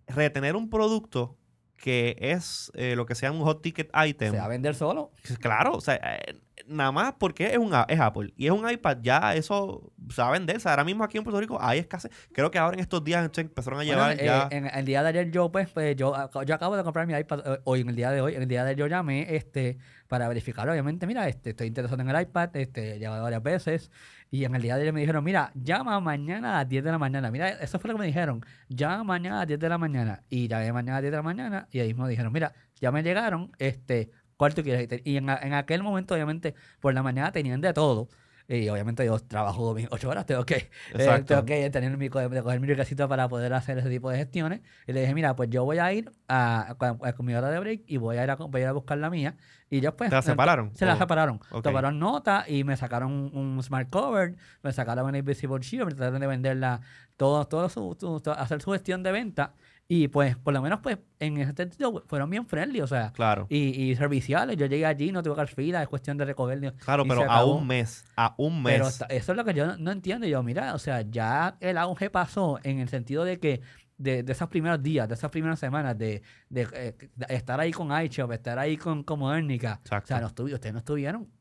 [0.07, 1.37] retener un producto
[1.77, 4.31] que es eh, lo que sea un hot ticket item?
[4.31, 5.11] ¿Se va a vender solo?
[5.39, 6.35] Claro, o sea, eh,
[6.67, 10.29] nada más porque es, un, es Apple y es un iPad, ya eso se va
[10.29, 10.57] a vender.
[10.57, 12.11] O sea, ahora mismo aquí en Puerto Rico hay escasez.
[12.33, 14.47] Creo que ahora en estos días empezaron a Bueno, llevar eh, ya.
[14.51, 16.13] en el día de ayer yo pues, pues, yo,
[16.45, 18.47] yo acabo de comprar mi iPad eh, hoy en el día de hoy en el
[18.47, 19.77] día de ayer yo llamé este
[20.07, 23.91] para verificar obviamente mira este estoy interesado en el iPad este he llamado varias veces
[24.31, 26.91] y en el día de ayer me dijeron mira llama mañana a las 10 de
[26.91, 29.69] la mañana mira eso fue lo que me dijeron llama mañana a las 10 de
[29.69, 32.31] la mañana y llamé mañana a las 10 de la mañana y ahí me dijeron
[32.31, 34.87] mira ya me llegaron este ¿cuál tú quieres?
[35.03, 38.09] Y en, en aquel momento obviamente por la mañana tenían de todo
[38.47, 40.55] y obviamente yo trabajo mis ocho horas, tengo que,
[40.93, 44.17] eh, tengo que tener mi, de coger mi requisito para poder hacer ese tipo de
[44.17, 44.61] gestiones.
[44.87, 47.59] Y le dije, mira, pues yo voy a ir a, a- con mi hora de
[47.59, 49.35] break y voy a ir a, co- voy a, ir a buscar la mía.
[49.69, 50.09] Y yo pues...
[50.11, 50.71] ¿Te la separaron?
[50.75, 50.97] Se la ¿O?
[50.97, 51.39] separaron.
[51.63, 55.91] Tomaron nota y me sacaron un, un smart cover, me sacaron un invisible shield, me
[55.95, 56.81] trataron de venderla,
[57.17, 59.53] todo, todo su- hacer su gestión de venta.
[59.87, 63.45] Y pues, por lo menos, pues, en ese sentido, fueron bien friendly, o sea, Claro,
[63.49, 64.57] y, y serviciales.
[64.57, 66.73] Yo llegué allí, no tuve que hacer fila, es cuestión de recoger.
[66.77, 68.73] claro, pero a un mes, a un mes.
[68.73, 70.25] Pero eso es lo que yo no, no entiendo.
[70.25, 73.61] Yo, mira, o sea, ya el auge pasó en el sentido de que
[73.97, 77.71] de, de esos primeros días, de esas primeras semanas, de, de, eh, de estar ahí
[77.71, 79.81] con iShop, estar ahí con, con Modernica.
[79.85, 81.31] O sea, no ustedes no estuvieron.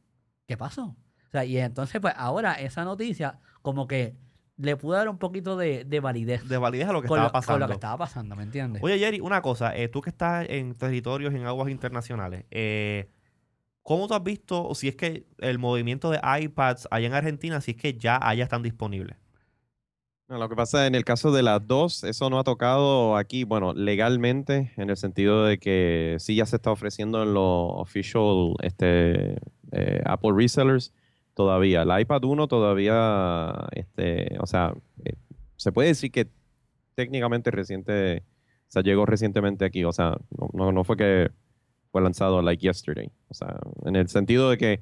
[0.46, 0.84] ¿Qué pasó?
[0.84, 4.16] O sea, y entonces, pues ahora esa noticia, como que
[4.56, 7.28] le pudo dar un poquito de, de validez de validez a lo que con, estaba
[7.28, 7.58] lo, con pasando.
[7.60, 8.82] lo que estaba pasando, ¿me entiendes?
[8.82, 9.76] Oye, Jerry, una cosa.
[9.76, 13.08] eh, tú que estás en territorios, en aguas internacionales, eh,
[13.82, 17.60] ¿cómo tú has visto, o si es que el movimiento de iPads allá en Argentina,
[17.60, 19.16] si es que ya allá están disponibles?
[20.28, 23.44] No, Lo que pasa en el caso de las dos, eso no ha tocado aquí,
[23.44, 27.44] bueno, legalmente, en el sentido de que sí ya se está ofreciendo en los
[27.74, 29.36] official este,
[29.72, 30.92] eh, Apple resellers
[31.34, 31.82] todavía.
[31.82, 34.74] El iPad 1 todavía, este, o sea,
[35.04, 35.14] eh,
[35.56, 36.28] se puede decir que
[36.94, 38.24] técnicamente reciente,
[38.68, 41.30] o sea, llegó recientemente aquí, o sea, no, no, no fue que
[41.90, 44.80] fue lanzado like yesterday, o sea, en el sentido de que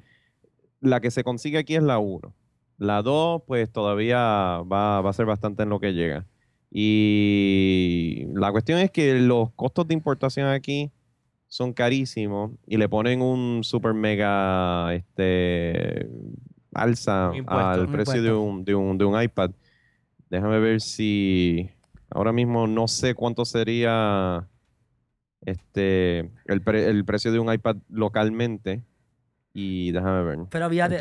[0.81, 2.33] la que se consigue aquí es la 1.
[2.77, 6.25] La 2, pues todavía va, va a ser bastante en lo que llega.
[6.71, 10.91] Y la cuestión es que los costos de importación aquí
[11.53, 16.09] son carísimos y le ponen un super mega este
[16.73, 19.51] alza Un impuesto, al un precio de un, de, un, de un iPad.
[20.31, 21.69] Déjame ver si
[22.09, 24.47] ahora mismo no sé cuánto sería
[25.45, 28.81] este el, pre- el precio de un iPad localmente.
[29.53, 30.39] Y déjame ver.
[30.49, 30.97] Pero de-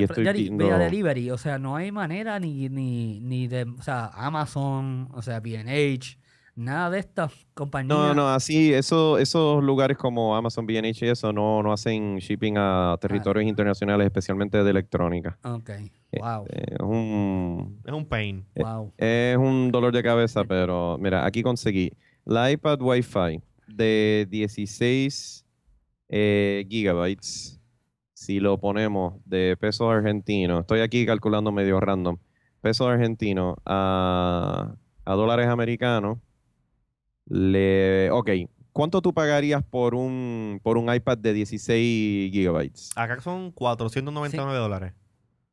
[0.67, 5.23] vía delivery, o sea, no hay manera ni, ni, ni de, o sea, Amazon, o
[5.23, 6.19] sea, B&H,
[6.55, 7.89] nada de estas compañías.
[7.97, 12.55] No, no, así, eso, esos lugares como Amazon, B&H y eso no, no hacen shipping
[12.59, 15.39] a territorios internacionales, especialmente de electrónica.
[15.45, 15.71] Ok,
[16.21, 18.45] wow, Eh, es un, Es un pain.
[18.55, 18.93] eh, wow.
[18.99, 21.93] es un dolor de cabeza, pero mira, aquí conseguí
[22.25, 25.45] la iPad Wi-Fi de 16
[26.11, 27.59] eh, gigabytes.
[28.15, 32.19] Si lo ponemos de pesos argentinos, estoy aquí calculando medio random,
[32.61, 34.75] pesos argentinos a,
[35.05, 36.19] a dólares americanos,
[37.27, 38.31] le, ok,
[38.73, 42.91] ¿cuánto tú pagarías por un, por un iPad de 16 gigabytes?
[42.97, 44.93] Acá son 499 dólares.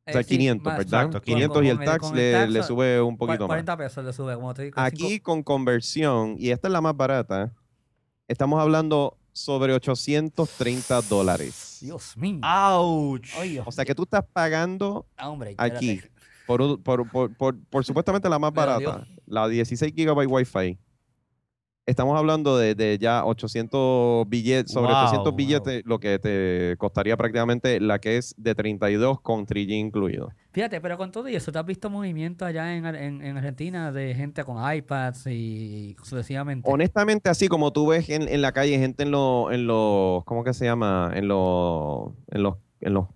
[0.07, 1.01] O sea, Eh, sí, 500, más- ¿verdad?
[1.03, 3.47] exacto, 500 y el tax le, tax, le sube un poquito más.
[3.49, 4.79] 40 pesos le sube, como te digo.
[4.79, 7.53] Aquí con conversión, y esta es la más barata,
[8.27, 11.77] estamos hablando sobre 830 dólares.
[11.81, 12.39] Dios mío.
[12.41, 13.21] ¡Auch!
[13.39, 16.01] Oye, O sea que tú estás pagando ah, hombre, aquí,
[16.47, 20.77] por, por, por, por- por supuestamente la más barata, la 16 GB Wi-Fi.
[21.89, 25.35] Estamos hablando de, de ya 800 billetes, sobre Wow, 800 wow.
[25.35, 30.29] billetes, lo que te costaría prácticamente la que es de 32 con 3G incluido.
[30.51, 33.91] Fíjate, pero con todo y eso, ¿te has visto movimiento allá en, en, en Argentina
[33.91, 36.69] de gente con iPads y sucesivamente?
[36.71, 40.43] Honestamente, así como tú ves en, en la calle gente en los, en los, ¿cómo
[40.43, 41.11] que se llama?
[41.15, 43.07] En los, en los, en los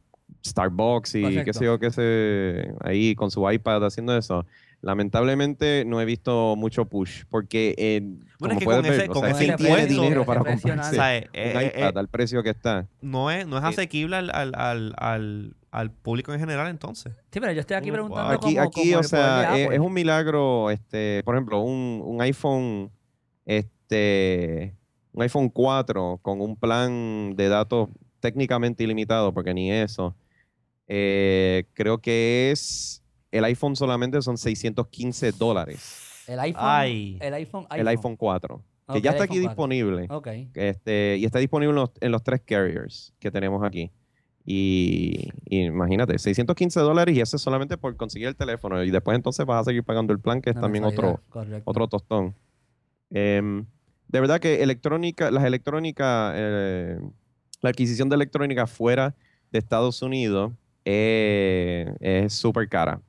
[0.43, 4.47] Starbucks y qué sé yo, qué sé, ahí con su iPad haciendo eso.
[4.83, 8.99] Lamentablemente no he visto mucho push porque eh, Bueno, como es que puedes con ver,
[8.99, 10.81] ese- o con sea, ese ¿quién tiene impuesto, dinero para impresionante.
[10.81, 12.87] O comprarse sea, eh, un eh, iPad eh, al precio que está?
[13.01, 17.13] no es, no es asequible al, al, al, al, al público en general, entonces.
[17.31, 18.33] Sí, pero yo estoy aquí preguntando wow.
[18.33, 22.91] Aquí, como, aquí como o sea, es, un milagro, este, por ejemplo, un, un iPhone,
[23.45, 24.75] este,
[25.13, 30.15] un iPhone 4 con un plan de datos técnicamente ilimitado, porque ni eso.
[30.87, 33.02] eh, creo que es,
[33.33, 37.17] el iPhone solamente son 615 dólares, El iPhone, Ay.
[37.19, 38.63] el iPhone, el iPhone 4,
[38.93, 39.67] que ya está aquí iPhone 4.
[39.73, 40.07] disponible.
[40.09, 40.27] Ok.
[40.53, 43.91] Este, y está disponible en los, en los tres carriers que tenemos aquí.
[44.45, 48.83] Y, y imagínate, 615 dólares y eso es solamente por conseguir el teléfono.
[48.83, 51.63] Y después entonces vas a seguir pagando el plan, que es también otro, correcto.
[51.65, 52.35] otro tostón.
[53.09, 53.65] Em,
[54.09, 56.99] de verdad que electrónica, las electrónicas, eh,
[57.61, 59.15] la adquisición de electrónica fuera
[59.51, 60.51] de Estados Unidos
[60.85, 63.01] eh, es súper cara.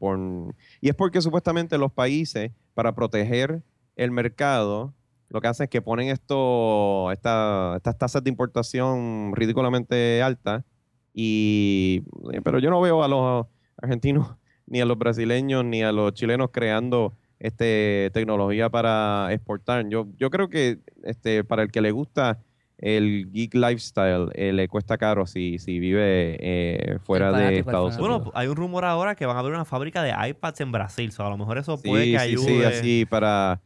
[0.80, 3.62] Y es porque supuestamente los países, para proteger
[3.96, 4.94] el mercado,
[5.28, 10.64] lo que hacen es que ponen esto, esta- estas tasas de importación ridículamente altas.
[11.12, 12.02] Y,
[12.32, 13.46] eh, pero yo no veo a los
[13.80, 19.88] argentinos, ni a los brasileños, ni a los chilenos creando este, tecnología para exportar.
[19.88, 22.40] Yo, yo creo que este, para el que le gusta
[22.86, 27.94] el geek lifestyle, eh, le cuesta caro si, si vive eh, fuera de Estados.
[27.96, 28.24] Unidos.
[28.24, 31.08] Bueno, hay un rumor ahora que van a abrir una fábrica de iPads en Brasil.
[31.08, 32.44] O sea, a lo mejor eso Sí, puede que sí, ayude.
[32.44, 33.62] sí, así para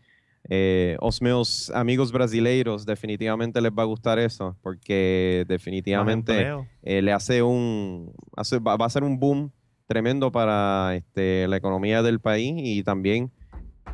[0.49, 6.47] eh, os meus amigos brasileiros definitivamente les va a gustar eso, porque definitivamente
[6.83, 9.51] eh, le hace un, hace- va, va a ser un boom
[9.89, 13.33] tremendo para este, la economía del país y también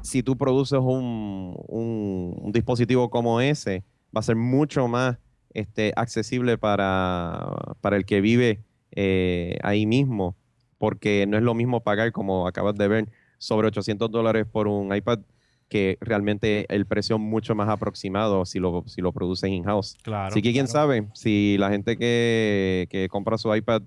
[0.03, 3.85] si tú produces un, un- un dispositivo como ese,
[4.15, 5.19] va a ser mucho más
[5.53, 8.61] este, accesible para, para el que vive
[8.93, 10.37] eh, ahí mismo,
[10.79, 13.09] porque no es lo mismo pagar, como acabas de ver,
[13.39, 15.21] sobre 800 dólares por un iPad
[15.69, 19.97] que realmente el precio mucho más aproximado si lo, si lo produces in-house.
[20.03, 20.29] Claro.
[20.29, 20.81] Así que quién claro.
[20.81, 23.83] sabe, si la gente que, que compra su iPad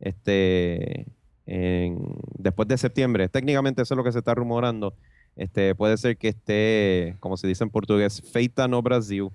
[0.00, 1.06] este,
[1.46, 1.98] en-
[2.36, 4.94] después de septiembre, técnicamente eso es lo que se está rumorando,
[5.36, 9.28] este, puede ser que esté, como se dice en portugués, feita no Brasil.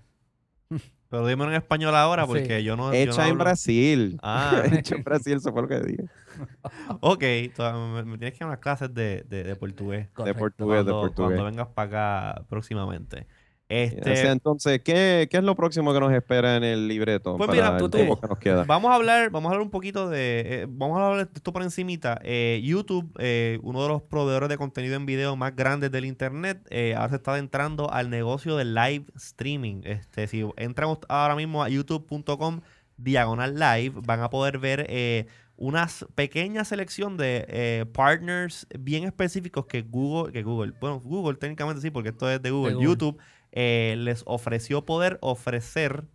[1.09, 2.27] Pero dímelo en español ahora Sí.
[2.27, 2.91] porque yo no.
[2.91, 4.17] yo Hecha no en hablo- Brasil.
[4.23, 6.03] Ah, Hecha en Brasil, eso fue lo que dije.
[6.99, 7.21] ok.
[7.23, 10.07] Me, me tienes que dar unas clases de, de, de portugués.
[10.07, 10.39] De Correcto.
[10.39, 11.37] portugués, de Cuando, portugués.
[11.37, 13.27] cuando vengas para acá próximamente.
[13.67, 17.35] O sea, Este, entonces, ¿qué, qué es lo próximo que nos espera en el libreto
[17.35, 18.63] Pues mira, tú- tú- que nos queda?
[18.63, 21.51] Vamos a hablar, vamos a hablar un poquito de, eh, vamos a hablar de esto
[21.51, 22.19] por encimita.
[22.23, 26.59] Eh, YouTube, eh, uno de los proveedores de contenido en video más grandes del internet,
[26.69, 29.81] eh, ahora se está adentrando al negocio del live streaming.
[29.85, 32.61] Este, si entran ahora mismo a youtube.com
[32.97, 35.25] diagonal live, van a poder ver eh,
[35.57, 41.81] una pequeña selección de eh, partners bien específicos que Google, que Google, bueno, Google técnicamente
[41.81, 42.87] sí, porque esto es de Google, Google.
[42.89, 43.17] YouTube,
[43.55, 46.05] eh, les ofreció poder ofrecer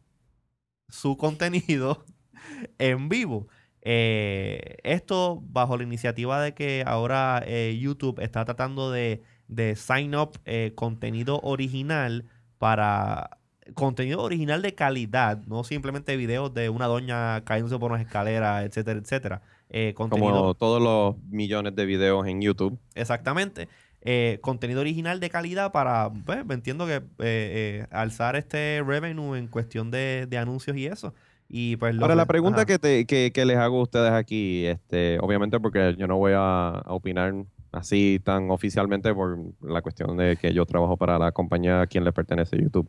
[0.89, 2.05] su contenido
[2.79, 3.49] en vivo.
[3.83, 10.15] Eh, esto bajo la iniciativa de que ahora eh, YouTube está tratando de, de sign
[10.15, 10.39] up
[10.77, 12.27] contenido original
[12.59, 13.41] para
[13.75, 19.01] contenido original de calidad, no simplemente videos de una doña cayéndose por unas escaleras, etcétera,
[19.01, 19.43] etcétera.
[19.69, 22.79] Eh, contenido, Como todos los millones de videos en YouTube.
[22.95, 23.69] Exactamente.
[24.03, 29.37] Eh, contenido original de calidad para, pues, me entiendo que eh, eh, alzar este revenue
[29.37, 31.15] en cuestión de, de anuncios y eso.
[31.49, 32.67] Y pues Ahora, la pregunta ajá.
[32.67, 36.33] que, te, que, que les hago a ustedes aquí, este, obviamente porque yo no voy
[36.35, 37.35] a, a opinar
[37.73, 42.05] así tan oficialmente por la cuestión de que yo trabajo para la compañía a quien
[42.05, 42.89] le pertenece YouTube.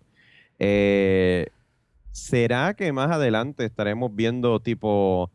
[2.12, 5.32] ¿Será que más adelante estaremos viendo tipo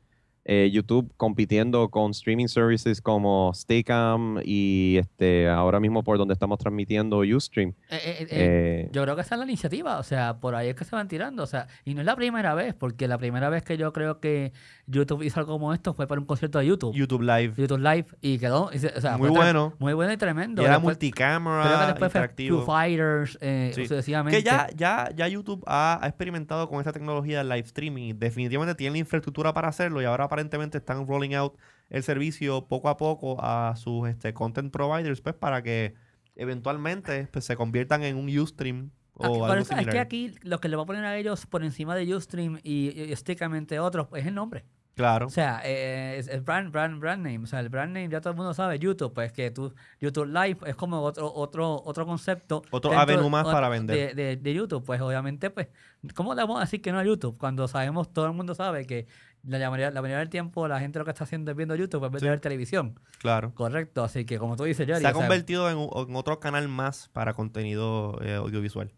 [0.48, 6.58] eh, YouTube compitiendo con streaming services como Steakam y este, ahora mismo por donde estamos
[6.58, 7.70] transmitiendo Ustream?
[7.90, 10.68] Eh, eh, eh, Eh, Yo creo que esa es la iniciativa, o sea, por ahí
[10.68, 13.18] es que se van tirando, o sea, y no es la primera vez, porque la
[13.18, 14.52] primera vez que yo creo que
[14.86, 17.54] YouTube hizo algo como esto fue para un concierto de YouTube, YouTube Live.
[17.56, 19.74] YouTube Live, y quedó, y se- o sea, Muy fue bueno.
[19.80, 20.62] muy bueno y tremendo.
[20.62, 22.58] Y era Después- creo que multicámara, después fue interactivo.
[22.62, 23.82] Foo Fighters, eh, Sí.
[23.82, 24.38] sucesivamente.
[24.38, 28.02] Que ya, ya, ya YouTube ha, ha experimentado con esta tecnología del live streaming.
[28.04, 31.54] y Definitivamente tienen la infraestructura para hacerlo y ahora aparentemente están rolling out
[31.88, 35.94] el servicio poco a poco a sus este, content providers pues para que
[36.34, 39.98] eventualmente pues, se conviertan en un Ustream o Aquí- por algo eso es que similar.
[40.04, 43.16] aquí lo que le va a poner a ellos por encima de Ustream y, y
[43.16, 44.64] Stickam, entre otros, es el nombre.
[44.94, 45.26] Claro.
[45.26, 47.40] O sea, eh, es, es brand, brand, brand name.
[47.44, 48.78] O sea, el brand name ya todo el mundo sabe.
[48.78, 52.62] YouTube, pues que tú, YouTube Live es como otro, otro, otro concepto.
[52.70, 54.14] Otro avenue más para vender.
[54.16, 54.82] De, de- de YouTube.
[54.84, 55.68] Pues obviamente, pues,
[56.14, 57.36] ¿cómo le vamos a decir que no a YouTube?
[57.36, 59.06] Cuando sabemos, todo el mundo sabe que
[59.46, 62.04] la mayoría, la mayoría del tiempo la gente lo que está haciendo es viendo YouTube
[62.04, 62.30] en vez de Sí.
[62.30, 62.98] ver televisión.
[63.18, 63.54] Claro.
[63.54, 64.02] Correcto.
[64.04, 65.76] Así que como tú dices, Jerry, Se ha convertido en,
[66.14, 68.92] otro canal más para contenido eh, audiovisual.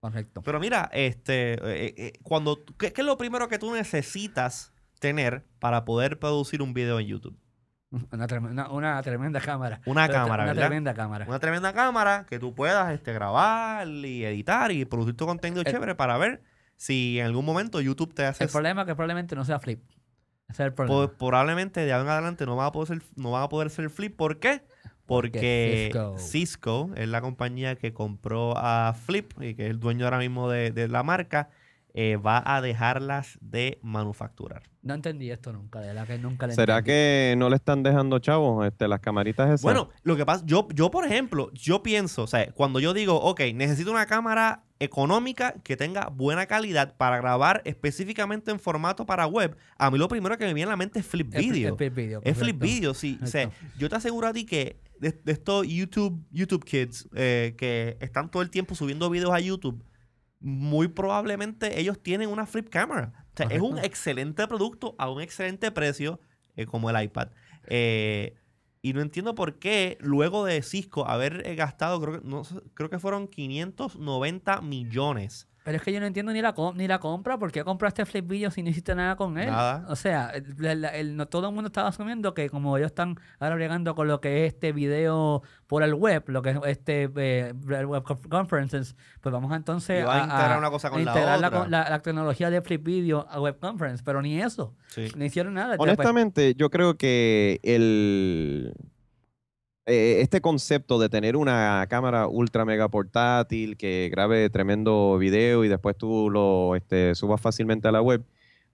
[0.00, 0.40] Correcto.
[0.42, 5.44] Pero mira, este, eh, eh, cuando, ¿qué, qué es lo primero que tú necesitas tener
[5.58, 7.38] para poder producir un video en YouTube?
[8.12, 9.80] Una, trem- una, una tremenda cámara.
[9.84, 10.66] Una Pero cámara, Una ¿verdad?
[10.68, 11.26] tremenda cámara.
[11.28, 15.70] Una tremenda cámara que tú puedas este, grabar y editar y producir tu contenido El-
[15.72, 16.40] chévere para ver
[16.80, 18.42] si en algún momento YouTube te hace...
[18.42, 19.82] El problema es que probablemente no sea flip.
[20.48, 21.12] Ese es el problema.
[21.12, 23.90] probablemente de ahora en adelante no van a poder ser, no van a poder ser
[23.90, 24.16] flip.
[24.16, 24.62] ¿Por qué?
[25.04, 26.18] Porque Porque Cisco.
[26.18, 26.90] Cisco.
[26.96, 30.70] es la compañía que compró a Flip y que es el dueño ahora mismo de,
[30.70, 31.50] de la marca,
[31.94, 34.62] eh, va a dejarlas de manufacturar.
[34.82, 36.90] No entendí esto nunca, de verdad que nunca le ¿Será entendí.
[36.92, 39.62] que no le están dejando chavos este, las camaritas esas?
[39.62, 43.16] Bueno, lo que pasa, yo, yo por ejemplo, yo pienso, o sea, cuando yo digo,
[43.20, 49.26] ok, necesito una cámara económica que tenga buena calidad para grabar específicamente en formato para
[49.26, 51.50] web, a mí lo primero que me viene a la mente es Flip Es fli-
[51.52, 51.72] Video.
[51.74, 52.20] Es flip video.
[52.24, 52.58] Es Flip.
[52.58, 53.18] Video, sí.
[53.22, 57.54] O sea, yo te aseguro a ti que de, de estos YouTube, YouTube Kids eh,
[57.58, 59.82] que están todo el tiempo subiendo videos a YouTube,
[60.40, 63.26] muy probablemente ellos tienen una flip camera.
[63.34, 66.20] O sea, es un excelente producto a un excelente precio,
[66.56, 67.28] eh, como el iPad.
[67.66, 68.34] Eh,
[68.82, 72.56] y no entiendo por qué, luego de Cisco haber eh, gastado, creo que, no sé,
[72.74, 75.48] creo que fueron 590 millones.
[75.62, 77.38] Pero es que yo no entiendo ni la, com- ni la compra.
[77.38, 79.50] ¿Por qué compraste Flip Video si no hiciste nada con él?
[79.50, 79.84] Nada.
[79.88, 83.16] O sea, el- el- el- no, todo el mundo estaba asumiendo que como ellos están
[83.38, 87.10] ahora bregando con lo que es este video por el web, lo que es este
[87.14, 91.10] eh, web conf- conferences, pues vamos a entonces va a integrar una cosa con la
[91.10, 91.68] integrar otra.
[91.68, 94.02] la, la tecnología de Flip Video a web conference.
[94.02, 94.74] Pero ni eso.
[94.88, 95.08] Sí.
[95.14, 95.70] No hicieron nada.
[95.72, 98.72] Después- Honestamente, yo creo que el
[99.86, 105.68] eh, este concepto de tener una cámara ultra mega portátil que grabe tremendo video y
[105.68, 108.22] después tú lo este, subas fácilmente a la web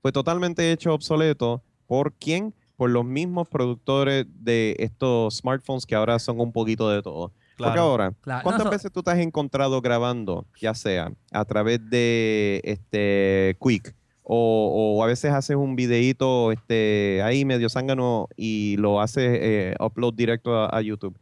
[0.03, 1.63] fue totalmente hecho obsoleto.
[1.87, 7.01] Por quién por los mismos productores de estos smartphones que ahora son un poquito de
[7.03, 7.33] todo.
[7.57, 11.45] Porque ahora, Claro, no, ¿cuántas so- veces tú te has encontrado grabando, ya sea a
[11.47, 13.95] través de este Quick
[14.29, 19.75] o, o a veces haces un videíto este, ahí medio zángano y lo haces eh,
[19.79, 21.17] upload directo a, a YouTube?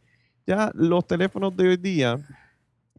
[0.47, 2.17] Ya los teléfonos de hoy día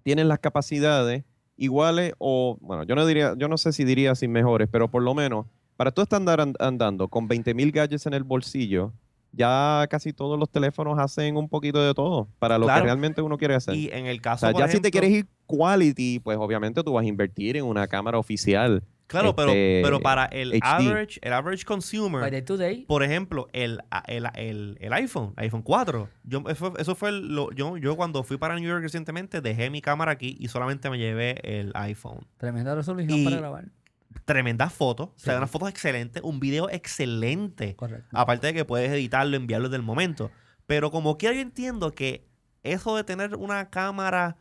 [0.02, 1.24] tienen las capacidades
[1.56, 5.02] iguales o, bueno, yo no diría, yo no sé si diría sin mejores, pero por
[5.02, 5.46] lo menos
[5.76, 8.92] para tú estar andar- andando con 20.000 gadgets en el bolsillo,
[9.32, 12.82] ya casi todos los teléfonos hacen un poquito de todo para lo Claro.
[12.82, 13.74] que realmente uno quiere hacer.
[13.74, 16.82] Y en el o caso, sea, por ya si te quieres ir quality, pues obviamente
[16.82, 18.82] tú vas a invertir en una cámara oficial.
[19.08, 20.60] Claro, pero, este, pero para el HD.
[20.64, 25.32] average, el average consumer, by day to day, por ejemplo, el, el, el, el iPhone,
[25.36, 26.08] iPhone 4.
[26.24, 29.80] Yo, eso, eso fue lo, yo, yo cuando fui para New York recientemente dejé mi
[29.80, 32.26] cámara aquí y solamente me llevé el iPhone.
[32.36, 33.64] tremenda resolución y- para grabar.
[34.24, 35.38] tremendas fotos, o sea, Sí.
[35.38, 37.76] unas fotos excelentes, un video excelente.
[37.76, 38.08] Correcto.
[38.12, 40.30] Aparte de que puedes editarlo, enviarlo desde el momento.
[40.66, 42.26] Pero como quiera yo entiendo que
[42.64, 44.36] eso de tener una cámara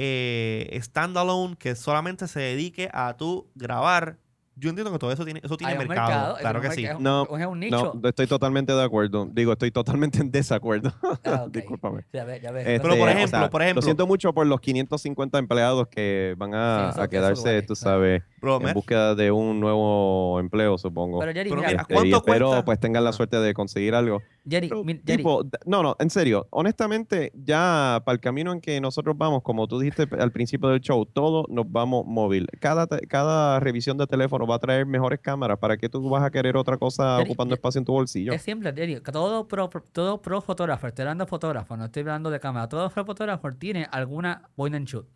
[0.00, 4.16] eh, standalone que solamente se dedique a tú grabar,
[4.58, 6.36] yo entiendo que todo eso tiene, eso tiene Hay un mercado.
[6.38, 6.84] Claro que sí.
[6.84, 7.92] Es un, No, es un nicho.
[8.00, 9.28] No, estoy totalmente de acuerdo.
[9.32, 10.92] Digo, estoy totalmente en desacuerdo.
[11.24, 11.50] Ah, ok.
[11.52, 12.04] Discúlpame.
[12.12, 12.66] Ya ves, ya ves.
[12.66, 15.88] Este, Pero, por o ejemplo, sea, por ejemplo- Lo siento mucho por los 550 empleados
[15.88, 17.76] que van a, Sí, eso- a eso quedarse, tú claro.
[17.76, 21.18] sabes, Bro, en mira, búsqueda de un nuevo empleo, supongo.
[21.20, 22.64] Pero Jerry, Pero mira, mira, Este, y ¿cuánto espero cuesta?
[22.64, 24.22] pues tengan la suerte de conseguir algo.
[24.48, 28.52] Jerry, Pero, mi- Jerry, tipo, d- no, no, en serio, honestamente, ya para el camino
[28.52, 32.46] en que nosotros vamos, como tú dijiste al principio del show, todo nos vamos móvil.
[32.60, 35.58] Cada, te- cada revisión de teléfono va a traer mejores cámaras.
[35.58, 38.32] ¿Para qué tú vas a querer otra cosa ocupando espacio en tu bolsillo?
[38.32, 42.40] Es simple, todo pro, todo pro fotógrafo, estoy hablando de fotógrafo, no estoy hablando de
[42.40, 45.06] cámara, todo pro fotógrafo tiene alguna point and shoot.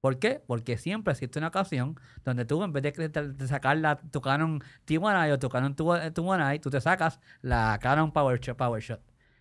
[0.00, 0.42] ¿Por qué?
[0.46, 5.32] Porque siempre existe una ocasión donde tú, en vez de, sacar la, tu Canon T1i
[5.32, 8.56] o tu Canon T1 T1i, tú te sacas la Canon Power Shot.
[8.56, 9.00] Power Shot.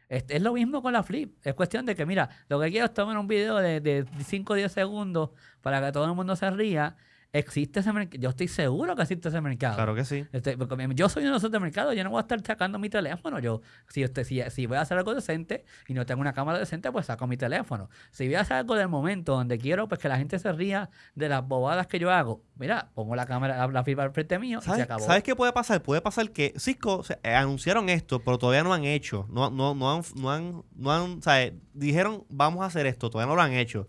[0.09, 1.37] Este, es lo mismo con la flip.
[1.43, 4.51] Es cuestión de que, mira, lo que quiero es tomar un video de, de 5
[4.51, 5.29] o 10 segundos
[5.61, 6.97] para que todo el mundo se ría.
[7.31, 8.19] Existe ese mercado.
[8.19, 9.75] Yo estoy seguro que existe ese mercado.
[9.75, 10.25] Claro que sí.
[10.31, 10.57] Este,
[10.95, 13.37] yo soy un nosotros de mercado, yo no voy a estar sacando mi teléfono.
[13.37, 16.57] Yo, si, usted, si, si voy a hacer algo decente y no tengo una cámara
[16.57, 17.89] decente, pues saco mi teléfono.
[18.09, 20.89] Si voy a hacer algo del momento donde quiero pues que la gente se ría
[21.13, 24.57] de las bobadas que yo hago, mira, pongo la cámara, la fibra al frente mío
[24.57, 25.05] y se ¿Sabes, acabó.
[25.05, 25.83] ¿Sabes qué puede pasar?
[25.83, 29.27] Puede pasar que Cisco o sea, eh, anunciaron esto, pero todavía no han hecho.
[29.29, 33.11] No, no, no han, no han, no han, o sea, dijeron vamos a hacer esto,
[33.11, 33.87] todavía no lo han hecho.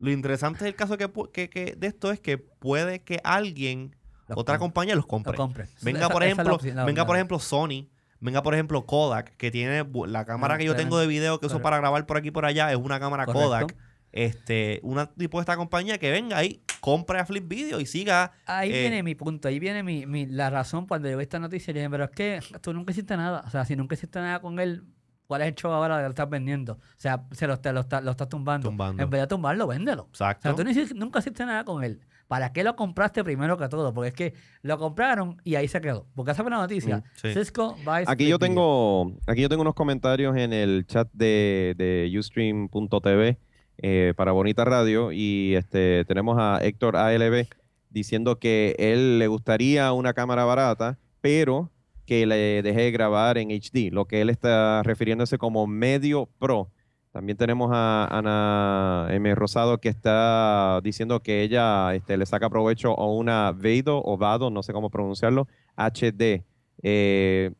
[0.00, 3.94] Lo interesante del caso que, que, que de esto es que puede que alguien,
[4.28, 5.36] Los otra com- compañía los Lo compre.
[5.36, 5.66] compre.
[5.82, 7.88] Venga, Esa- por ejemplo, opción, venga, por ejemplo, Sony.
[8.22, 11.54] Venga, por ejemplo, Kodak, que tiene la cámara que yo tengo de video que uso
[11.54, 11.62] Correcto.
[11.62, 13.46] para grabar por aquí y por allá, es una cámara Correcto.
[13.48, 13.76] Kodak.
[14.12, 18.32] Este, una tipo de esta compañía que venga ahí, compre a Flip Video y siga.
[18.44, 21.38] Ahí eh, viene mi punto, ahí viene mi, mi- la razón cuando yo vi esta
[21.38, 21.72] noticia.
[21.72, 23.42] Yo dije, pero es que tú nunca hiciste nada.
[23.46, 24.82] O sea, si nunca hiciste nada con él,
[25.30, 26.72] ¿cuál es el show ahora de que lo estás vendiendo?
[26.72, 28.68] O sea, se lo, te lo, está- lo estás tumbando.
[28.68, 29.00] Tumbando.
[29.00, 30.02] En vez de tumbarlo, véndelo.
[30.02, 30.42] O Exacto.
[30.42, 32.00] sea, tú no hiciste- nunca hiciste nada con él.
[32.26, 33.94] ¿Para qué lo compraste primero que todo?
[33.94, 36.06] Porque es que lo compraron y ahí se quedó.
[36.16, 36.98] Porque esa fue la noticia.
[36.98, 37.32] Mm, sí.
[37.34, 42.12] Cisco buys Aquí yo tengo, aquí yo tengo unos comentarios en el chat de, de
[42.18, 43.38] Ustream.tv
[43.78, 47.46] eh, para Bonita Radio y este tenemos a Héctor ALB
[47.88, 51.70] diciendo que él le gustaría una cámara barata, pero
[52.10, 56.68] que le deje de grabar en HD, lo que él está refiriéndose como medio pro.
[57.12, 59.32] También tenemos a Ana M.
[59.36, 64.50] Rosado que está diciendo que ella este, le saca provecho a una Vado o Vado,
[64.50, 65.46] no sé cómo pronunciarlo,
[65.76, 66.42] HD.
[66.82, 67.52] Eh,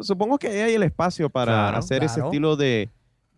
[0.00, 2.88] supongo que hay el espacio para Claro, hacer ese estilo de,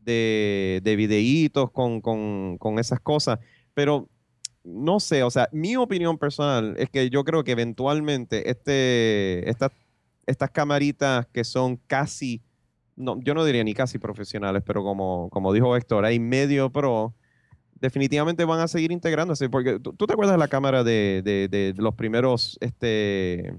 [0.05, 3.41] de, de videitos con, con, con esas cosas,
[3.75, 4.07] pero
[4.63, 9.73] no sé, o sea, mi opinión personal es que yo creo que eventualmente este, estas,
[10.27, 12.43] estas camaritas que son casi,
[12.97, 17.15] no, yo no diría ni casi profesionales, pero como, como dijo Héctor, hay medio pro,
[17.81, 21.49] definitivamente van a seguir integrándose, porque tú, tú te acuerdas de la cámara de, de-
[21.49, 23.57] de los primeros, este,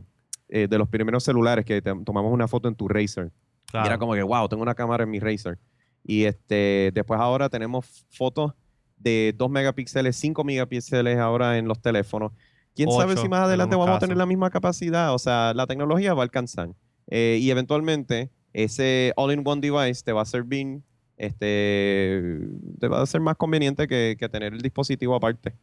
[0.50, 3.32] eh, de los primeros celulares que te- tomamos una foto en tu Razer.
[3.74, 5.58] Y era como que, wow, tengo una cámara en mi Razer.
[6.06, 8.54] Y este, después ahora tenemos fotos
[8.98, 12.32] de 2 megapíxeles, 5 megapíxeles ahora en los teléfonos.
[12.76, 15.14] ¿Quién sabe si más adelante vamos a tener la misma capacidad?
[15.14, 16.70] O sea, la tecnología va a alcanzar.
[17.08, 20.82] Eh, y eventualmente ese all-in-one device te va a servir,
[21.18, 22.40] este,
[22.80, 25.54] te va a ser más conveniente que, que tener el dispositivo aparte.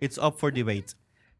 [0.00, 0.86] It's up for debate.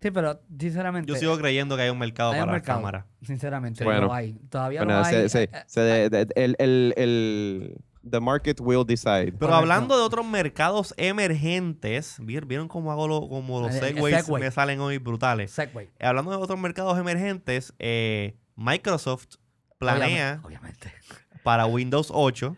[0.01, 1.11] Sí, pero sinceramente.
[1.11, 2.79] Yo sigo creyendo que hay un mercado hay un para mercado.
[2.79, 3.07] cámaras.
[3.23, 4.03] Sinceramente, Bueno.
[4.03, 4.35] lo hay.
[4.51, 5.15] Todavía Bueno, lo hay.
[5.15, 7.77] se- se- Eh, eh, se de- de- el, el, el-
[8.11, 9.27] the market will decide.
[9.33, 9.55] Pero Correcto.
[9.57, 14.25] hablando de otros mercados emergentes, ¿vieron ¿vieron cómo hago lo- como los El- el segways
[14.25, 14.39] segue.
[14.41, 15.51] me salen hoy brutales?
[15.53, 15.91] Segway.
[16.01, 19.37] Hablando de otros mercados emergentes, eh, Microsoft
[19.79, 20.93] planea Obviamente.
[21.43, 22.57] para Windows 8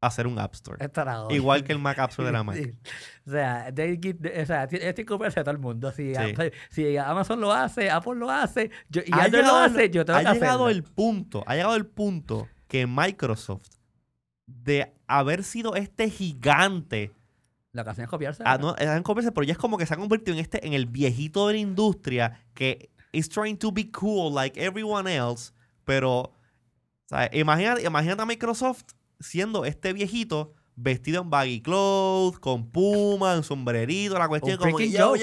[0.00, 0.82] hacer un App Store.
[0.82, 1.34] Estará hoy.
[1.34, 2.56] Igual que el Mac App Store de la Mac.
[2.56, 2.72] Sí.
[3.26, 4.66] O sea, they give- o sea,
[5.44, 5.92] todo el mundo.
[5.92, 6.20] Si, Sí.
[6.32, 9.90] Apple- si Amazon lo hace, Apple lo hace, yo, y Ha Android lo llegado- hace,
[9.90, 10.68] yo tengo ha que llegado hacerlo.
[10.70, 13.66] el punto, ha llegado el punto que Microsoft,
[14.62, 17.12] de haber sido este gigante,
[17.72, 18.42] La ocasión es copiarse.
[18.46, 20.72] ah, no, han conversado, pero ya es como que se ha convertido en este, en
[20.72, 25.52] el viejito de la industria que is trying to be cool like everyone else,
[25.84, 26.32] pero
[27.06, 27.30] ¿sabes?
[27.32, 28.84] Imagínate, imagínate a Microsoft
[29.18, 34.76] siendo este viejito vestido en baggy clothes, con puma, en sombrerito, la cuestión Un como
[34.78, 35.14] que yo.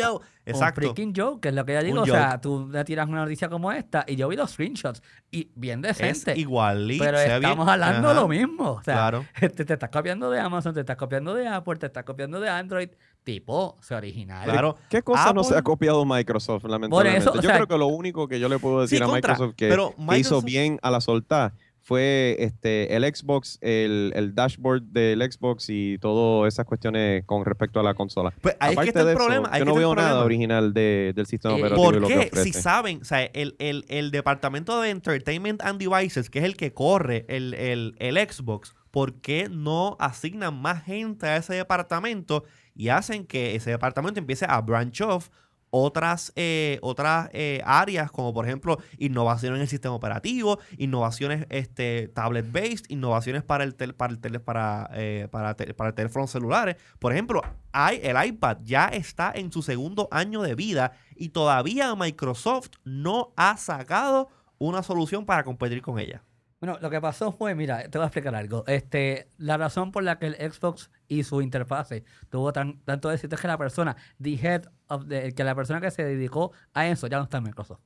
[0.46, 0.80] Exacto.
[0.80, 1.98] Un freaking joke, que es lo que yo digo.
[2.04, 2.42] Un O sea, joke.
[2.42, 5.98] tú le tiras una noticia como esta y yo vi los screenshots y bien Es
[5.98, 6.40] decente.
[6.40, 7.04] igualito.
[7.04, 8.72] pero se bien- estamos hablando de Ajá, lo mismo.
[8.72, 9.26] O sea, Claro.
[9.42, 12.50] este, te estás copiando de Amazon, te estás copiando de Apple, te estás copiando de
[12.50, 12.90] Android.
[13.24, 14.46] tipo, sea original.
[14.50, 14.78] Claro.
[14.90, 17.20] ¿Qué cosa no se ha copiado Microsoft, lamentablemente?
[17.20, 19.08] eso, o Yo sea- creo que lo único que yo le puedo decir Sí, a
[19.08, 21.52] contra, Microsoft que, pero que hizo bien a la soltar
[21.88, 27.80] fue este el Xbox, el, el dashboard del Xbox y todas esas cuestiones con respecto
[27.80, 28.34] a la consola.
[28.42, 29.58] Pues ahí es que está el eso, problema.
[29.58, 30.26] yo no veo nada problema.
[30.26, 32.44] original de- del sistema Eh, operativo ¿Por lo que qué?
[32.44, 36.58] Si saben, o sea, el, el- el departamento de Entertainment and Devices, que es el
[36.58, 42.44] que corre el, el- el Xbox, ¿por qué no asignan más gente a ese departamento
[42.76, 45.30] y hacen que ese departamento empiece a branch off
[45.70, 52.08] otras, eh, otras eh, áreas, como por ejemplo innovación en el sistema operativo, innovaciones este,
[52.10, 56.78] tablet-based, innovaciones para el, tel- para el, tele- para, eh, para, te- para teléfonos celulares.
[57.00, 57.42] Por ejemplo,
[57.72, 63.34] hay, el iPad ya está en su segundo año de vida y todavía Microsoft no
[63.36, 66.24] ha sacado una solución para competir con ella.
[66.60, 68.64] Bueno, lo que pasó fue, mira, te voy a explicar algo.
[68.66, 73.36] Este, la razón por la que el Xbox y su interfase tuvo tan, tanto éxito
[73.36, 76.88] es que la persona, the head of the- que la persona que se dedicó a
[76.88, 77.82] eso ya no está en Microsoft.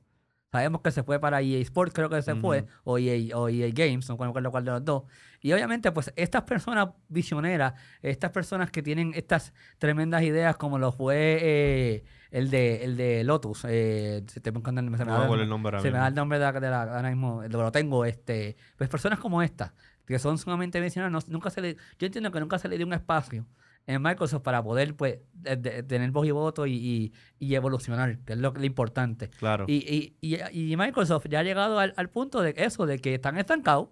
[0.52, 3.70] Sabemos que se fue para EA Sports, creo que se fue, o EA, o EA
[3.74, 5.04] Games, no recuerdo cuál de los dos.
[5.40, 10.92] Y obviamente, pues, estas personas visioneras, estas personas que tienen estas tremendas ideas, como lo
[10.92, 15.50] fue eh, el, de, el de Lotus, eh, se te me se me da- el
[15.50, 18.58] nombre se me da el nombre de la, de la- ahora mismo, lo tengo, este,
[18.78, 19.74] pues personas como esta,
[20.06, 22.86] que son sumamente visionarias, no- nunca se le, yo entiendo que nunca se le dio
[22.86, 23.46] un espacio
[23.88, 28.20] en Microsoft para poder, pues, de- de- tener voz y voto y, y- y evolucionar,
[28.20, 29.30] que es lo, lo importante.
[29.30, 29.66] Claro.
[29.68, 29.76] Y,
[30.22, 33.38] y, y, y Microsoft ya ha llegado al, al punto de eso, de que están
[33.38, 33.90] estancados,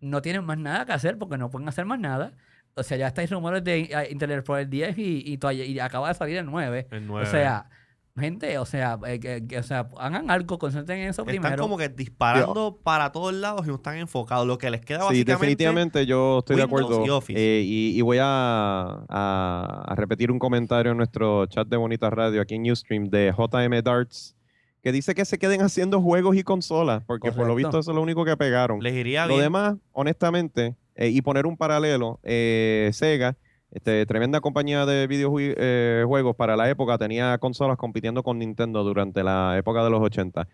[0.00, 2.32] no tienen más nada que hacer porque no pueden hacer más nada.
[2.74, 6.08] O sea, ya estáis rumores de eh, Internet Explorer 10 y, y, todavía- y acaba
[6.08, 6.88] de salir el 9.
[6.90, 7.26] El O 9.
[7.26, 7.68] sea,
[8.18, 11.62] gente, o sea, eh, que- que- o sea, hagan algo, concentren en eso están primero.
[11.62, 14.46] como que disparando para todos lados y no están enfocados.
[14.46, 17.06] Lo que les queda Sí, básicamente definitivamente yo estoy de Windows acuerdo.
[17.06, 17.38] y Office.
[17.40, 22.10] Eh, y, y voy a, a- a repetir un comentario en nuestro chat de Bonita
[22.10, 24.34] Radio aquí en Ustream de JM Darts,
[24.82, 27.94] que dice que se queden haciendo juegos y consolas, porque por lo visto eso es
[27.94, 28.80] lo único que pegaron.
[28.80, 29.42] les iría Lo bien.
[29.44, 33.36] demás, honestamente, eh, y poner un paralelo, eh, Sega,
[33.76, 39.56] este, tremenda compañía de videojuegos para la época, tenía consolas compitiendo con Nintendo durante la
[39.58, 40.48] época de los 80.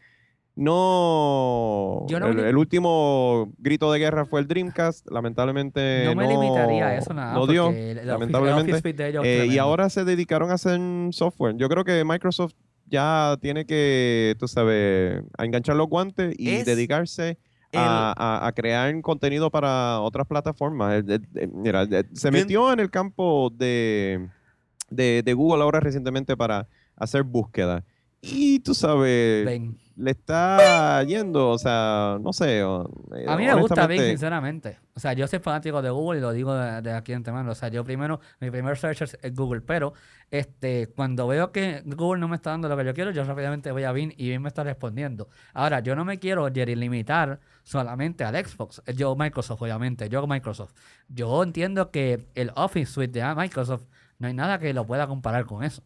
[0.56, 6.88] No, el, me- el último grito de guerra fue el Dreamcast, lamentablemente no me limitaría
[6.88, 7.32] a eso nada.
[7.34, 8.80] no dio, el- el lamentablemente.
[8.92, 10.80] De ellos Eh, y ahora se dedicaron a hacer
[11.12, 11.56] software.
[11.56, 12.54] Yo creo que Microsoft
[12.86, 17.38] ya tiene que, tú sabes, a enganchar los guantes y Es dedicarse
[17.78, 21.02] a, a- a crear contenido para otras plataformas.
[21.02, 24.28] Eh, eh, eh, Mira, se metió en el campo de,
[24.90, 26.66] de, de Google ahora recientemente para
[26.96, 27.84] hacer búsqueda.
[28.24, 29.44] Y tú sabes,
[29.96, 32.62] le está yendo, o sea, no sé.
[32.62, 34.78] o- eh, A mí me gusta Bing, sinceramente.
[34.94, 37.50] O sea, yo soy fanático de Google y lo digo de, de aquí antemano.
[37.50, 39.92] O sea, yo primero, mi primer search es es Google, pero
[40.30, 43.72] este, cuando veo que Google no me está dando lo que yo quiero, yo rápidamente
[43.72, 45.28] voy a Bing y Bing me está respondiendo.
[45.52, 48.82] Ahora, yo no me quiero, Jerry, limitar solamente al Xbox.
[48.94, 50.08] Yo, Microsoft, obviamente.
[50.08, 50.74] Yo, Microsoft.
[51.08, 53.82] Yo entiendo que el Office Suite de Microsoft
[54.20, 55.82] no hay nada que lo pueda comparar con eso.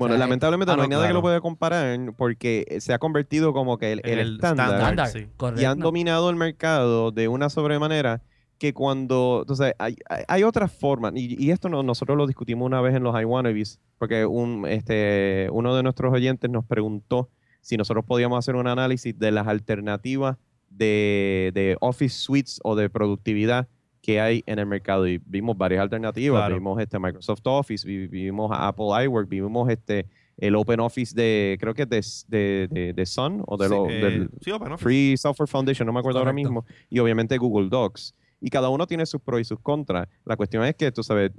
[0.00, 2.98] Bueno, O sea, lamentablemente ah, no hay nada que lo pueda comparar porque se ha
[2.98, 4.72] convertido como que el, En el el estándar.
[4.72, 5.06] estándar.
[5.06, 5.62] Estándar, sí.
[5.62, 8.22] y han dominado el mercado de una sobremanera
[8.58, 12.66] que cuando, entonces, hay, hay, hay otras formas, y, y esto no- nosotros lo discutimos
[12.66, 17.30] una vez en los iWannabes, porque un, este, uno de nuestros oyentes nos preguntó
[17.62, 20.36] si nosotros podíamos hacer un análisis de las alternativas
[20.68, 23.68] de, de Office Suites o de productividad
[24.12, 26.54] que hay en el mercado y vimos varias alternativas, Claro.
[26.56, 30.06] vimos este Microsoft Office, vi- vimos Apple iWork, vimos este
[30.36, 33.74] el Open Office de, creo que es de, de, de, de Sun o de Sí,
[33.74, 34.50] lo, eh, del, sí.
[34.78, 36.50] Free Software Foundation, no me acuerdo ahora Correcto.
[36.50, 38.14] mismo, y obviamente Google Docs.
[38.40, 40.08] Y cada uno tiene sus pros y sus contras.
[40.24, 41.30] La cuestión es que, tú sabes,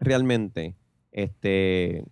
[0.00, 0.74] realmente,
[1.12, 2.04] este,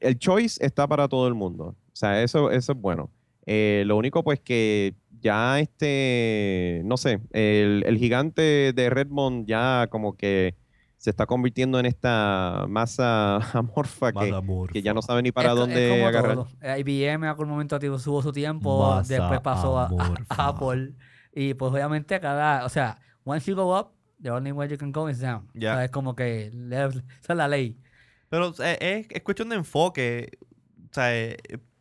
[0.00, 1.64] el choice está para todo el mundo.
[1.64, 3.10] O sea, eso, eso es bueno.
[3.44, 9.86] Eh, lo único, pues, que ya este, no sé, el, el gigante de Redmond ya
[9.90, 10.56] como que
[10.96, 14.32] se está convirtiendo en esta masa amorfa que,
[14.72, 16.34] que ya no sabe ni para Es co- es dónde agarrar.
[16.34, 16.48] todo.
[16.78, 19.88] IBM en algún momento tuvo su tiempo, Masa después pasó a,
[20.28, 20.92] Apple.
[21.34, 23.88] Y pues obviamente cada, o sea, once you go up,
[24.20, 25.48] the only way you can go is down.
[25.54, 25.72] Ya.
[25.72, 26.88] O sea, es como que esa
[27.32, 27.78] es la ley.
[28.28, 28.60] Pero es,
[29.10, 30.30] es cuestión de enfoque.
[30.90, 31.36] O sea, eh,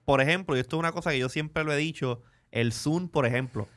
[0.05, 3.09] por ejemplo, y esto es una cosa que yo siempre lo he dicho, el Zoom,
[3.09, 3.67] por ejemplo,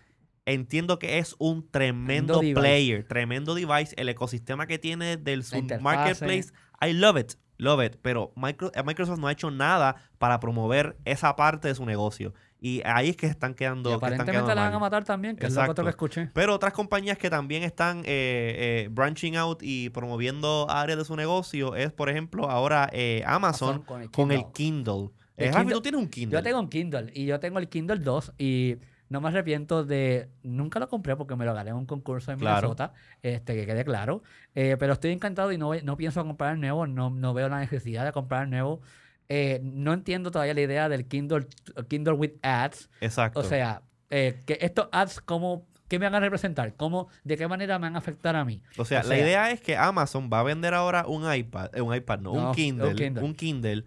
[0.47, 2.55] entiendo que es un tremendo Tremendo device.
[2.55, 5.69] player, tremendo device, el ecosistema que tiene del Zoom.
[5.81, 7.35] Marketplace, I love it.
[7.57, 7.97] love it.
[8.03, 12.35] Pero eh, Microsoft no ha hecho nada para promover esa parte de su negocio.
[12.65, 13.91] Y ahí es que están quedando.
[13.91, 16.31] Y que están aparentemente quedando la van a matar también, que es lo que escuché.
[16.33, 21.15] Pero otras compañías que también están eh, eh, branching out y promoviendo áreas de su
[21.15, 25.11] negocio es, por ejemplo, ahora eh, Amazon con el con el Kindle.
[25.37, 26.39] El Rafi, Kindle- tú tienes un Kindle.
[26.39, 28.77] Yo tengo un Kindle y yo tengo el Kindle 2 y
[29.09, 30.29] no me arrepiento de...
[30.43, 32.69] Nunca lo compré porque me lo gané en un concurso en Claro.
[32.69, 34.23] Minnesota, este, que quede claro.
[34.55, 37.59] Eh, pero estoy encantado y no, no pienso comprar el nuevo, no, no veo la
[37.61, 38.81] necesidad de comprar el nuevo.
[39.29, 41.47] Eh, no entiendo todavía la idea del Kindle,
[41.89, 42.89] Kindle with ads.
[43.01, 43.41] Exacto.
[43.41, 46.75] O sea, eh, que estos ads, ¿cómo, ¿qué me van a representar?
[46.77, 48.63] ¿Cómo, ¿De qué manera me van a afectar a mí?
[48.79, 51.71] O sea, O la sea- idea es que Amazon va a vender ahora un iPad,
[51.75, 53.23] eh, un iPad, no, No, un, un Kindle, Kindle.
[53.25, 53.85] un Kindle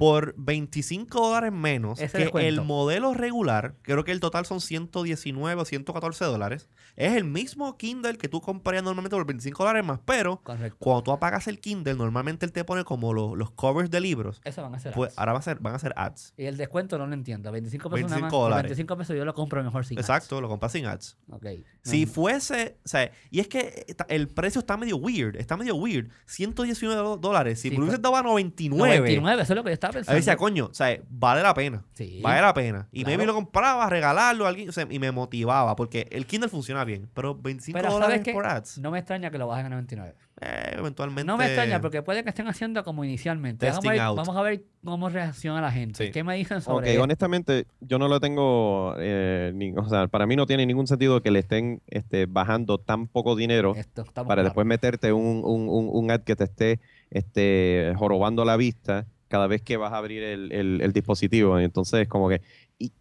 [0.00, 2.48] por 25 dólares menos Ese que descuento.
[2.48, 3.74] el modelo regular.
[3.82, 6.70] Creo que el total son 119 o 114 dólares.
[6.96, 10.76] Es el mismo Kindle que tú comprarías normalmente por 25 dólares más, pero Correcto.
[10.78, 14.40] cuando tú apagas el Kindle, normalmente él te pone como los, los covers de libros.
[14.44, 15.18] Eso van a ser Pues ads.
[15.18, 16.32] ahora va a ser, van a ser ads.
[16.38, 17.52] Y el descuento no lo entiendo.
[17.52, 18.30] 25 pesos nada 25 más.
[18.32, 18.70] Por dólares.
[18.70, 20.08] 25 pesos yo lo compro mejor sin ads.
[20.08, 21.18] Exacto, lo compras sin ads.
[21.30, 21.46] Ok.
[21.82, 25.74] Si No, fuese, o sea, y es que el precio está medio weird, está medio
[25.76, 26.08] weird.
[26.26, 27.60] 119 do- dólares.
[27.60, 29.89] Si Sí, me hubiesen fue- dado a 99, 99, eso es lo que yo estaba
[29.90, 30.14] a pensando.
[30.14, 31.84] ver, decía, coño, o sea, vale la pena.
[31.92, 32.20] Sí.
[32.22, 32.88] Vale la pena.
[32.92, 33.10] Y Claro.
[33.18, 36.84] maybe lo compraba, regalarlo a alguien, o sea, y me motivaba, porque el Kindle funciona
[36.84, 39.68] bien, pero 25 Pero dólares ¿sabes por ads, No me extraña que lo bajen a
[39.70, 40.14] 99.
[40.42, 41.24] eh, eventualmente.
[41.26, 43.68] No me extraña porque puede que estén haciendo como inicialmente.
[43.68, 44.16] Vamos a, ver, out.
[44.16, 46.06] vamos a ver cómo reacciona la gente.
[46.06, 46.10] Sí.
[46.12, 47.02] ¿Qué me dicen Ok, sobre esto?
[47.02, 51.20] honestamente, yo no lo tengo, eh, ni- o sea, para mí no tiene ningún sentido
[51.20, 53.74] que le estén este, bajando tan poco dinero
[54.26, 56.80] para después meterte un, un, un, un ad que te esté
[57.10, 61.58] este, jorobando la vista cada vez que vas a abrir el, el- el dispositivo.
[61.60, 62.42] Entonces, como que,
[62.78, 62.92] ¿y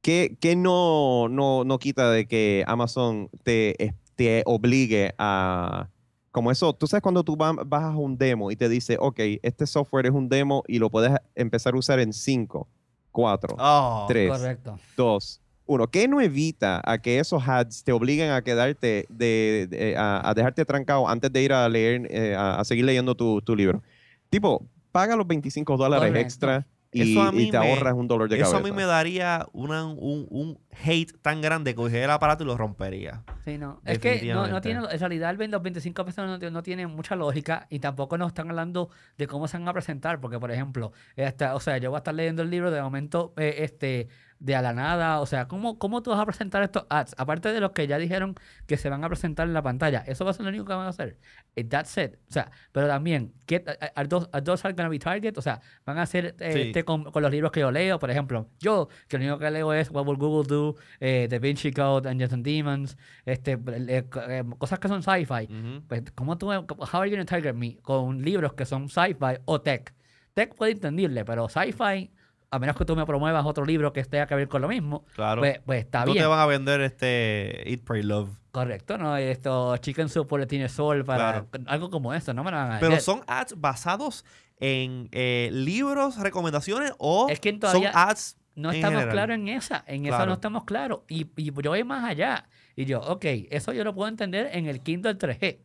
[0.00, 5.88] qué, qué no, no, no quita de que Amazon te, te obligue a...
[6.30, 9.66] Como eso, tú sabes cuando tú ba- bajas un demo y te dice, ok, este
[9.66, 12.68] software es un demo y lo puedes empezar a usar en 5,
[13.10, 14.78] 4, Oh, 3, Correcto.
[14.96, 15.90] 2, 1.
[15.90, 20.32] ¿Qué no evita a que esos ads te obliguen a quedarte, de, de- a, a
[20.32, 23.82] dejarte trancado antes de ir a leer, eh, a, a seguir leyendo tu, tu libro?
[24.30, 26.20] Tipo, paga los 25 dólares Correcto.
[26.20, 28.58] extra y, Eso a mí y te me- ahorras un dolor de Eso cabeza.
[28.58, 32.46] a mí me daría una- un, un hate tan grande que cogería el aparato y
[32.46, 33.22] lo rompería.
[33.46, 33.80] Sí, no.
[33.86, 37.66] Es que no, tiene, en realidad el- los 25 pesos no, no tiene mucha lógica
[37.70, 41.54] y tampoco nos están hablando de cómo se van a presentar, porque por ejemplo, esta,
[41.54, 44.08] o sea, yo voy a estar leyendo el libro de momento, eh, este,
[44.44, 47.14] de a la nada, o sea, ¿cómo, ¿cómo tú vas a presentar estos ads?
[47.16, 48.34] Aparte de los que ya dijeron
[48.66, 50.72] que se van a presentar en la pantalla, eso va a ser lo único que
[50.72, 51.16] van a hacer.
[51.54, 52.16] Eh, That's it.
[52.28, 53.64] O sea, pero también, ¿qué,
[53.94, 55.38] are, those, are those are gonna be target?
[55.38, 56.60] O sea, van a hacer eh, Sí.
[56.62, 59.50] este con, con los libros que yo leo, por ejemplo, yo, que lo único que
[59.52, 64.04] leo es What Will Google Do, eh, Da Vinci Code, Angels and Demons, este, eh,
[64.10, 64.20] co-
[64.58, 65.44] cosas que son sci-fi.
[65.44, 65.82] Ujú.
[65.86, 66.64] Pues, ¿cómo tú, how
[66.94, 69.94] are you gonna target me con libros que son sci-fi o tech?
[70.34, 72.10] Tech puede entenderle, pero sci-fi,
[72.52, 75.04] a menos que tú me promuevas otro libro que tenga que ver con lo mismo,
[75.14, 75.40] Claro.
[75.40, 76.22] pues, pues está no bien.
[76.22, 78.28] te van a vender este Eat, Pray, Love.
[78.50, 79.16] Correcto, ¿no?
[79.16, 81.64] Esto, Chicken Soup por tiene sol para Claro.
[81.66, 84.26] algo como eso, no me lo van a Pero son ads basados
[84.60, 90.04] en eh, libros, recomendaciones o Es que son ads No estamos claros en esa, en
[90.04, 90.26] esa Claro.
[90.26, 91.00] no estamos claros.
[91.08, 92.50] Y, y yo voy más allá.
[92.76, 95.60] Y yo, ok, eso yo lo puedo entender en el Kindle 3G.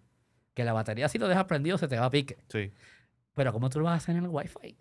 [0.53, 2.37] Que la batería si lo dejas prendido se te va a pique.
[2.47, 2.71] Sí,
[3.33, 4.77] Pero ¿cómo tú lo vas a hacer en el Wi-Fi?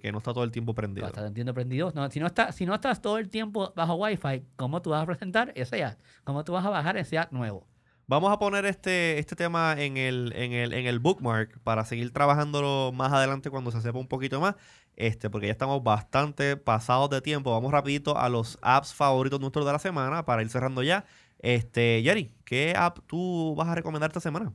[0.00, 1.06] Que no está todo el tiempo prendido.
[1.06, 1.92] estás entiendo prendido.
[1.94, 5.02] No, si, no está, si no estás todo el tiempo bajo Wi-Fi, ¿cómo tú vas
[5.02, 5.96] a presentar ese ad?
[6.24, 7.66] ¿Cómo tú vas a bajar ese ad nuevo?
[8.06, 12.12] Vamos a poner este, este tema en el, en, el, en el bookmark para seguir
[12.12, 14.56] trabajándolo más adelante cuando se sepa un poquito más.
[14.96, 17.52] Este, porque ya estamos bastante pasados de tiempo.
[17.52, 21.06] Vamos rapidito a los apps favoritos nuestros de la semana para ir cerrando ya.
[21.38, 24.52] Este, Jerry, ¿qué app tú vas a recomendar esta semana?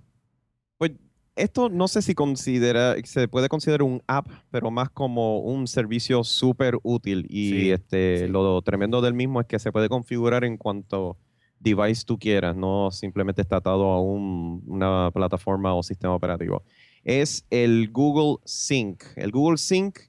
[1.37, 6.23] Esto no sé si considera, se puede considerar un app, pero más como un servicio
[6.23, 7.27] súper útil.
[7.29, 8.27] Y Sí, este, sí.
[8.27, 11.15] lo tremendo del mismo es que se puede configurar en cuanto
[11.59, 16.63] device tú quieras, no simplemente está atado a un- una plataforma o sistema operativo.
[17.03, 19.03] Es el Google Sync.
[19.15, 19.99] El Google Sync,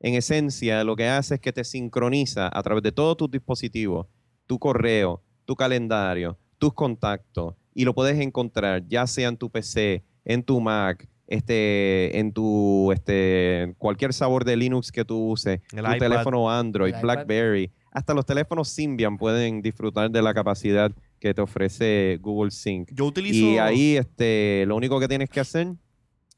[0.00, 4.06] en esencia, lo que hace es que te sincroniza a través de todos tus dispositivos,
[4.48, 10.04] tu correo, tu calendario, tus contactos, y lo puedes encontrar ya sea en tu PC,
[10.24, 15.84] en tu Mac, este, en tu este, cualquier sabor de Linux que tú uses, El
[15.84, 15.98] tu iPad.
[15.98, 16.94] teléfono Android.
[17.00, 22.90] BlackBerry, hasta los teléfonos Symbian pueden disfrutar de la capacidad que te ofrece Google Sync.
[22.92, 23.46] Yo utilizo.
[23.46, 25.74] Y ahí este, lo único que tienes que hacer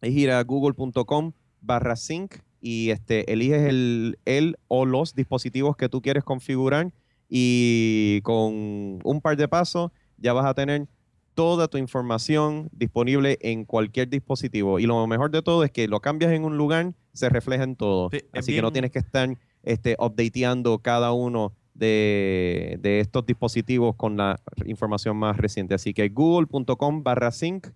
[0.01, 5.89] es ir a google.com barra sync y este, eliges el, el o los dispositivos que
[5.89, 6.93] tú quieres configurar
[7.29, 10.87] y con un par de pasos ya vas a tener
[11.35, 14.79] toda tu información disponible en cualquier dispositivo.
[14.79, 17.77] Y lo mejor de todo es que lo cambias en un lugar se refleja en
[17.77, 18.11] todo.
[18.11, 19.29] Sí, Así que no tienes que estar
[19.63, 25.75] este, updateando cada uno de, de estos dispositivos con la información más reciente.
[25.75, 27.69] Así que google.com barra sync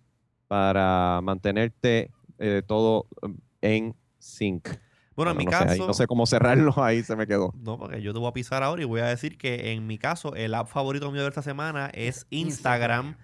[0.46, 3.28] para mantenerte eh, todo eh,
[3.61, 4.68] en sync.
[5.14, 5.86] Bueno, en mi no, sé, ahí caso.
[5.88, 7.52] no sé cómo cerrarlo, ahí se me quedó.
[7.56, 9.98] No, porque yo te voy a pisar ahora y voy a decir que en mi
[9.98, 13.16] caso, el app favorito mío de esta semana es Instagram.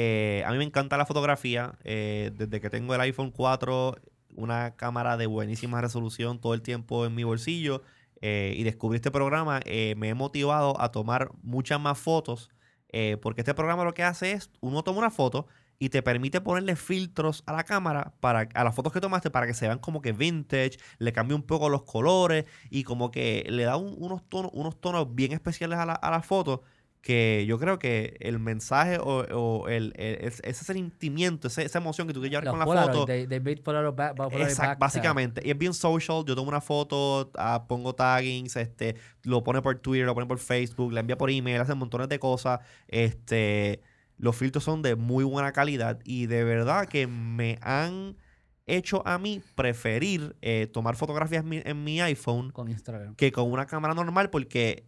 [0.00, 1.76] Eh, a mí me encanta la fotografía.
[1.84, 3.96] eh, desde que tengo el iPhone 4,
[4.36, 7.82] una cámara de buenísima resolución todo el tiempo en mi bolsillo.
[8.20, 12.50] eh, y descubrí este programa, eh, me he motivado a tomar muchas más fotos.
[13.22, 15.46] porque este programa lo que hace es, uno toma una foto
[15.78, 19.46] y te permite ponerle filtros a la cámara para a las fotos que tomaste para
[19.46, 23.44] que se vean como que vintage, le cambia un poco los colores y como que
[23.50, 26.62] le da un- unos tonos unos tonos bien especiales a la, a la foto
[27.08, 32.06] que yo creo que el mensaje o, o el, el- es- ese sentimiento, esa emoción
[32.06, 34.42] que tú quieres llevar Los con la foto they, they made Polaroid back- back- Polaroid
[34.50, 35.40] Exacto, back, o sea, básicamente.
[35.42, 36.22] Y es bien social.
[36.26, 40.38] Yo tomo una foto, ah, pongo taggings, este, lo pone por Twitter, lo pone por
[40.38, 42.60] Facebook, la envía por email, hace montones de cosas.
[42.88, 43.80] Este,
[44.18, 48.16] los filtros son de muy buena calidad y de verdad que me han
[48.66, 53.14] hecho a mí preferir eh, tomar fotografías en mi, en mi iPhone con Instagram.
[53.14, 54.84] que con una cámara normal porque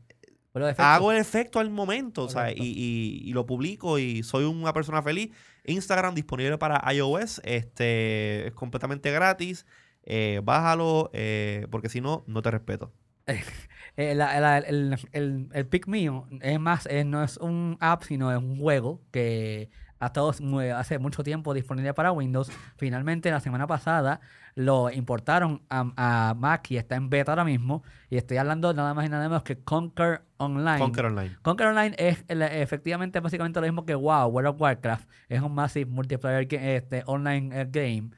[0.79, 2.63] hago el efecto al momento, o sea, Correcto.
[2.65, 5.31] y, y- y lo publico y soy una persona feliz.
[5.65, 9.67] Instagram disponible para iOS, este es completamente gratis.
[10.05, 12.91] eh, bájalo, eh, porque si no, no te respeto.
[13.97, 18.03] eh, la- la- el, el, el pick mío es más, eh, no es un app,
[18.05, 20.33] sino es un juego que ha estado
[20.75, 22.51] hace mucho tiempo disponible para Windows.
[22.77, 24.21] Finalmente, la semana pasada
[24.55, 27.83] lo importaron a, a Mac y está en beta ahora mismo.
[28.09, 30.79] Y estoy hablando nada más y nada menos que Conquer Online.
[30.79, 31.37] Conquer Online.
[31.43, 35.09] Conquer Online es efectivamente básicamente lo mismo que WoW, World of Warcraft.
[35.29, 38.11] Es un massive multiplayer este, online eh, game.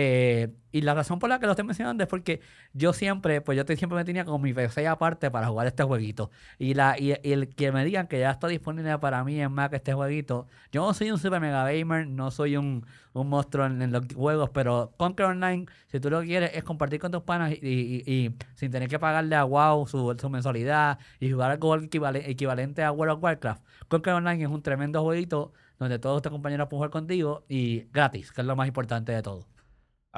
[0.00, 2.40] Eh, y la razón por la que lo estoy mencionando es porque
[2.72, 6.30] yo siempre, pues yo siempre me tenía como mi PC aparte para jugar este jueguito.
[6.56, 9.72] Y, la, y, el que me digan que ya está disponible para mí en Mac
[9.72, 13.90] este jueguito, yo no soy un super mega gamer, no soy un, un monstruo en,
[13.90, 18.32] los juegos, pero Conquer Online, si tú lo quieres, es compartir con tus panas y,
[18.54, 22.92] sin tener que pagarle a WoW su, su mensualidad y jugar algo equivale- equivalente a
[22.92, 23.64] World of Warcraft.
[23.88, 28.30] Conquer Online es un tremendo jueguito donde todos tus compañeros pueden jugar contigo y gratis,
[28.30, 29.57] que es lo más importante de todo.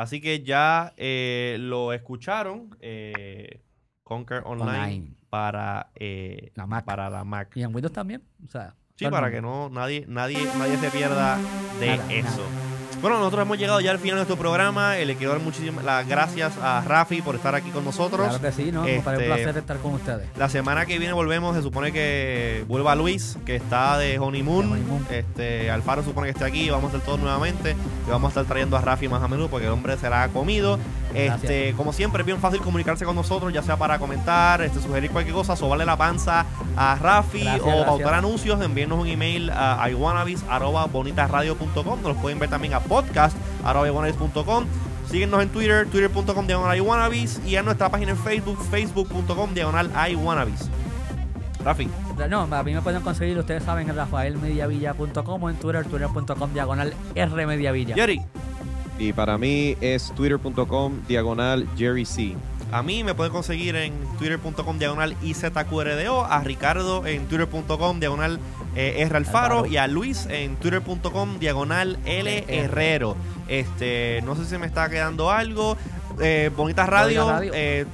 [0.01, 2.75] Así que ya eh, lo escucharon.
[2.81, 3.61] eh,
[4.03, 5.15] Conquer Online, Online.
[5.29, 6.85] para eh, La Mac.
[6.87, 7.53] para la Mac.
[7.55, 8.23] Y en Windows también.
[8.45, 11.39] O sea, Sí, para que no nadie nadie nadie se pierda
[11.81, 12.43] de Nada, eso.
[13.01, 14.99] Bueno, nosotros hemos llegado ya al final de nuestro programa.
[14.99, 18.29] Eh, Le quiero dar muchísimas las gracias a Rafi por estar aquí con nosotros.
[18.29, 18.83] Claro que sí, ¿no?
[18.83, 20.29] Me parece un Este, placer estar con ustedes.
[20.37, 24.67] La semana que viene volvemos, se supone que vuelva Luis, que está de honeymoon.
[24.67, 25.07] De honeymoon.
[25.11, 27.75] Este, Alfaro supone que esté aquí, vamos a estar todos nuevamente.
[28.07, 30.29] Y vamos a estar trayendo a Rafi más a menudo porque el hombre se la
[31.15, 35.11] Este, como siempre, es bien fácil comunicarse con nosotros, ya sea para comentar, este, sugerir
[35.11, 36.47] cualquier cosa, sobarle la panza
[36.77, 37.87] a Rafi Gracias, o gracias.
[37.87, 42.03] pautar anuncios, envíenos un email a iwanabis.bonitasradio.com.
[42.03, 44.67] Nos pueden ver también a podcast.iwanabis.com.
[45.11, 50.71] Síguenos en Twitter, twitter.com diagonal iwanabis y en nuestra página en Facebook, facebook.com diagonal iwanabis.
[51.65, 51.89] Rafi,
[52.29, 56.95] No, a mí me pueden conseguir, ustedes saben, en rafaelmediavilla.com o en Twitter, twitter.com diagonal
[57.15, 57.97] rmediavilla.
[57.97, 58.23] Jerry,
[59.01, 62.37] Y para mí es twitter.com diagonal Jerry C.
[62.71, 68.39] a mí me pueden conseguir en twitter.com diagonal IZQRDO, a Ricardo en twitter.com diagonal
[68.77, 73.17] eh, R Alfaro y a Luis en twitter.com diagonal L Herrero.
[73.49, 75.79] Este, no sé si me está quedando algo.
[76.21, 77.87] Eh, Bonitas Radio, eh,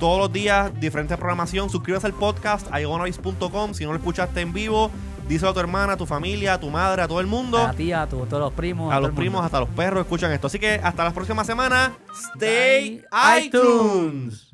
[0.00, 1.70] todos los días, diferente programación.
[1.70, 3.74] Suscríbase al podcast, igonovis.com.
[3.74, 4.90] Si no lo escuchaste en vivo,
[5.28, 7.58] díselo a tu hermana, a tu familia, a tu madre, a todo el mundo.
[7.58, 8.92] A tía, a tu- todos los primos.
[8.92, 10.46] A todo los primos, hasta los perros escuchan esto.
[10.46, 11.92] Así que hasta la próxima semana.
[12.34, 13.02] Stay
[13.44, 14.48] iTunes.